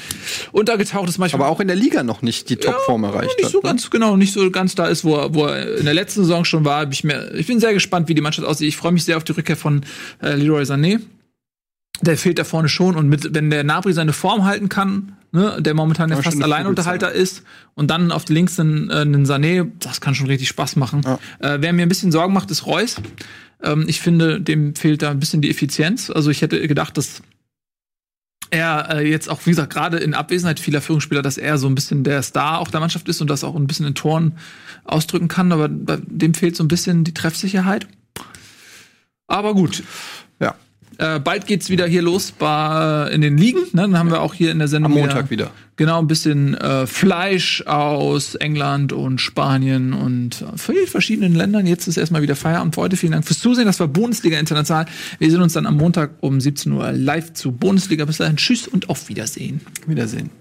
untergetaucht 0.51 1.07
ist 1.07 1.19
manchmal. 1.19 1.43
Aber 1.43 1.51
auch 1.51 1.59
in 1.59 1.67
der 1.67 1.75
Liga 1.75 2.01
noch 2.01 2.23
nicht 2.23 2.49
die 2.49 2.55
Topform 2.55 3.03
ja, 3.03 3.09
erreicht 3.09 3.37
nicht 3.37 3.45
hat. 3.45 3.51
so 3.51 3.59
ne? 3.59 3.63
ganz, 3.65 3.91
genau, 3.91 4.17
nicht 4.17 4.33
so 4.33 4.49
ganz 4.49 4.73
da 4.73 4.87
ist, 4.87 5.03
wo 5.03 5.15
er, 5.15 5.35
wo 5.35 5.45
er 5.45 5.77
in 5.77 5.85
der 5.85 5.93
letzten 5.93 6.21
Saison 6.21 6.43
schon 6.43 6.65
war. 6.65 6.91
Ich, 6.91 7.03
mir, 7.03 7.31
ich 7.35 7.45
bin 7.45 7.59
sehr 7.59 7.73
gespannt, 7.73 8.09
wie 8.09 8.15
die 8.15 8.21
Mannschaft 8.21 8.47
aussieht. 8.47 8.69
Ich 8.69 8.77
freue 8.77 8.93
mich 8.93 9.03
sehr 9.03 9.15
auf 9.15 9.25
die 9.25 9.33
Rückkehr 9.33 9.57
von 9.57 9.85
äh, 10.23 10.33
Leroy 10.33 10.63
Sané 10.63 11.01
der 12.01 12.17
fehlt 12.17 12.39
da 12.39 12.43
vorne 12.43 12.69
schon 12.69 12.95
und 12.95 13.09
mit, 13.09 13.33
wenn 13.33 13.49
der 13.49 13.63
Nabri 13.63 13.93
seine 13.93 14.13
Form 14.13 14.45
halten 14.45 14.69
kann, 14.69 15.13
ne, 15.31 15.57
der 15.59 15.73
momentan 15.73 16.09
ja 16.09 16.21
fast 16.21 16.41
Alleinunterhalter 16.41 17.11
ist 17.11 17.43
und 17.75 17.89
dann 17.89 18.11
auf 18.11 18.27
links 18.29 18.59
einen, 18.59 18.89
äh, 18.89 18.97
einen 18.97 19.25
Sané, 19.25 19.69
das 19.79 20.01
kann 20.01 20.15
schon 20.15 20.27
richtig 20.27 20.47
Spaß 20.47 20.75
machen. 20.75 21.01
Ja. 21.03 21.19
Äh, 21.39 21.61
wer 21.61 21.73
mir 21.73 21.83
ein 21.83 21.89
bisschen 21.89 22.11
Sorgen 22.11 22.33
macht, 22.33 22.51
ist 22.51 22.65
Reus. 22.65 22.97
Ähm, 23.63 23.85
ich 23.87 23.99
finde, 23.99 24.39
dem 24.41 24.75
fehlt 24.75 25.01
da 25.01 25.11
ein 25.11 25.19
bisschen 25.19 25.41
die 25.41 25.49
Effizienz. 25.49 26.09
Also 26.09 26.29
ich 26.29 26.41
hätte 26.41 26.65
gedacht, 26.67 26.97
dass 26.97 27.21
er 28.49 28.97
äh, 28.97 29.09
jetzt 29.09 29.29
auch, 29.29 29.45
wie 29.45 29.49
gesagt, 29.49 29.73
gerade 29.73 29.97
in 29.97 30.13
Abwesenheit 30.13 30.59
vieler 30.59 30.81
Führungsspieler, 30.81 31.21
dass 31.21 31.37
er 31.37 31.57
so 31.57 31.67
ein 31.67 31.75
bisschen 31.75 32.03
der 32.03 32.21
Star 32.23 32.59
auch 32.59 32.69
der 32.69 32.79
Mannschaft 32.79 33.09
ist 33.09 33.21
und 33.21 33.29
das 33.29 33.43
auch 33.43 33.55
ein 33.55 33.67
bisschen 33.67 33.85
in 33.85 33.95
Toren 33.95 34.37
ausdrücken 34.85 35.27
kann, 35.27 35.51
aber 35.51 35.67
bei 35.67 35.97
dem 36.05 36.33
fehlt 36.33 36.55
so 36.55 36.63
ein 36.63 36.69
bisschen 36.69 37.03
die 37.03 37.13
Treffsicherheit. 37.13 37.87
Aber 39.27 39.53
gut. 39.53 39.83
Äh, 40.97 41.19
bald 41.19 41.45
geht's 41.47 41.69
wieder 41.69 41.85
hier 41.85 42.01
los 42.01 42.31
bei, 42.31 43.09
in 43.11 43.21
den 43.21 43.37
Ligen. 43.37 43.61
Ne? 43.73 43.81
Dann 43.81 43.97
haben 43.97 44.09
wir 44.09 44.21
auch 44.21 44.33
hier 44.33 44.51
in 44.51 44.59
der 44.59 44.67
Sendung. 44.67 44.93
Am 44.93 44.97
Montag 44.97 45.29
wieder. 45.29 45.45
wieder. 45.45 45.51
Genau, 45.75 45.99
ein 45.99 46.07
bisschen 46.07 46.55
äh, 46.55 46.87
Fleisch 46.87 47.61
aus 47.67 48.33
England 48.35 48.93
und 48.93 49.21
Spanien 49.21 49.93
und 49.93 50.43
vielen 50.55 50.87
verschiedenen 50.87 51.35
Ländern. 51.35 51.67
Jetzt 51.67 51.87
ist 51.87 51.97
erstmal 51.97 52.23
wieder 52.23 52.35
Feierabend 52.35 52.73
für 52.73 52.81
heute. 52.81 52.97
Vielen 52.97 53.11
Dank 53.11 53.25
fürs 53.25 53.39
Zusehen. 53.39 53.65
Das 53.65 53.79
war 53.79 53.87
Bundesliga 53.87 54.39
International. 54.39 54.87
Wir 55.19 55.29
sehen 55.29 55.41
uns 55.41 55.53
dann 55.53 55.67
am 55.67 55.77
Montag 55.77 56.11
um 56.21 56.41
17 56.41 56.71
Uhr 56.71 56.91
live 56.93 57.33
zu 57.33 57.51
Bundesliga. 57.51 58.05
Bis 58.05 58.17
dahin. 58.17 58.37
Tschüss 58.37 58.67
und 58.67 58.89
auf 58.89 59.07
Wiedersehen. 59.07 59.61
Wiedersehen. 59.85 60.31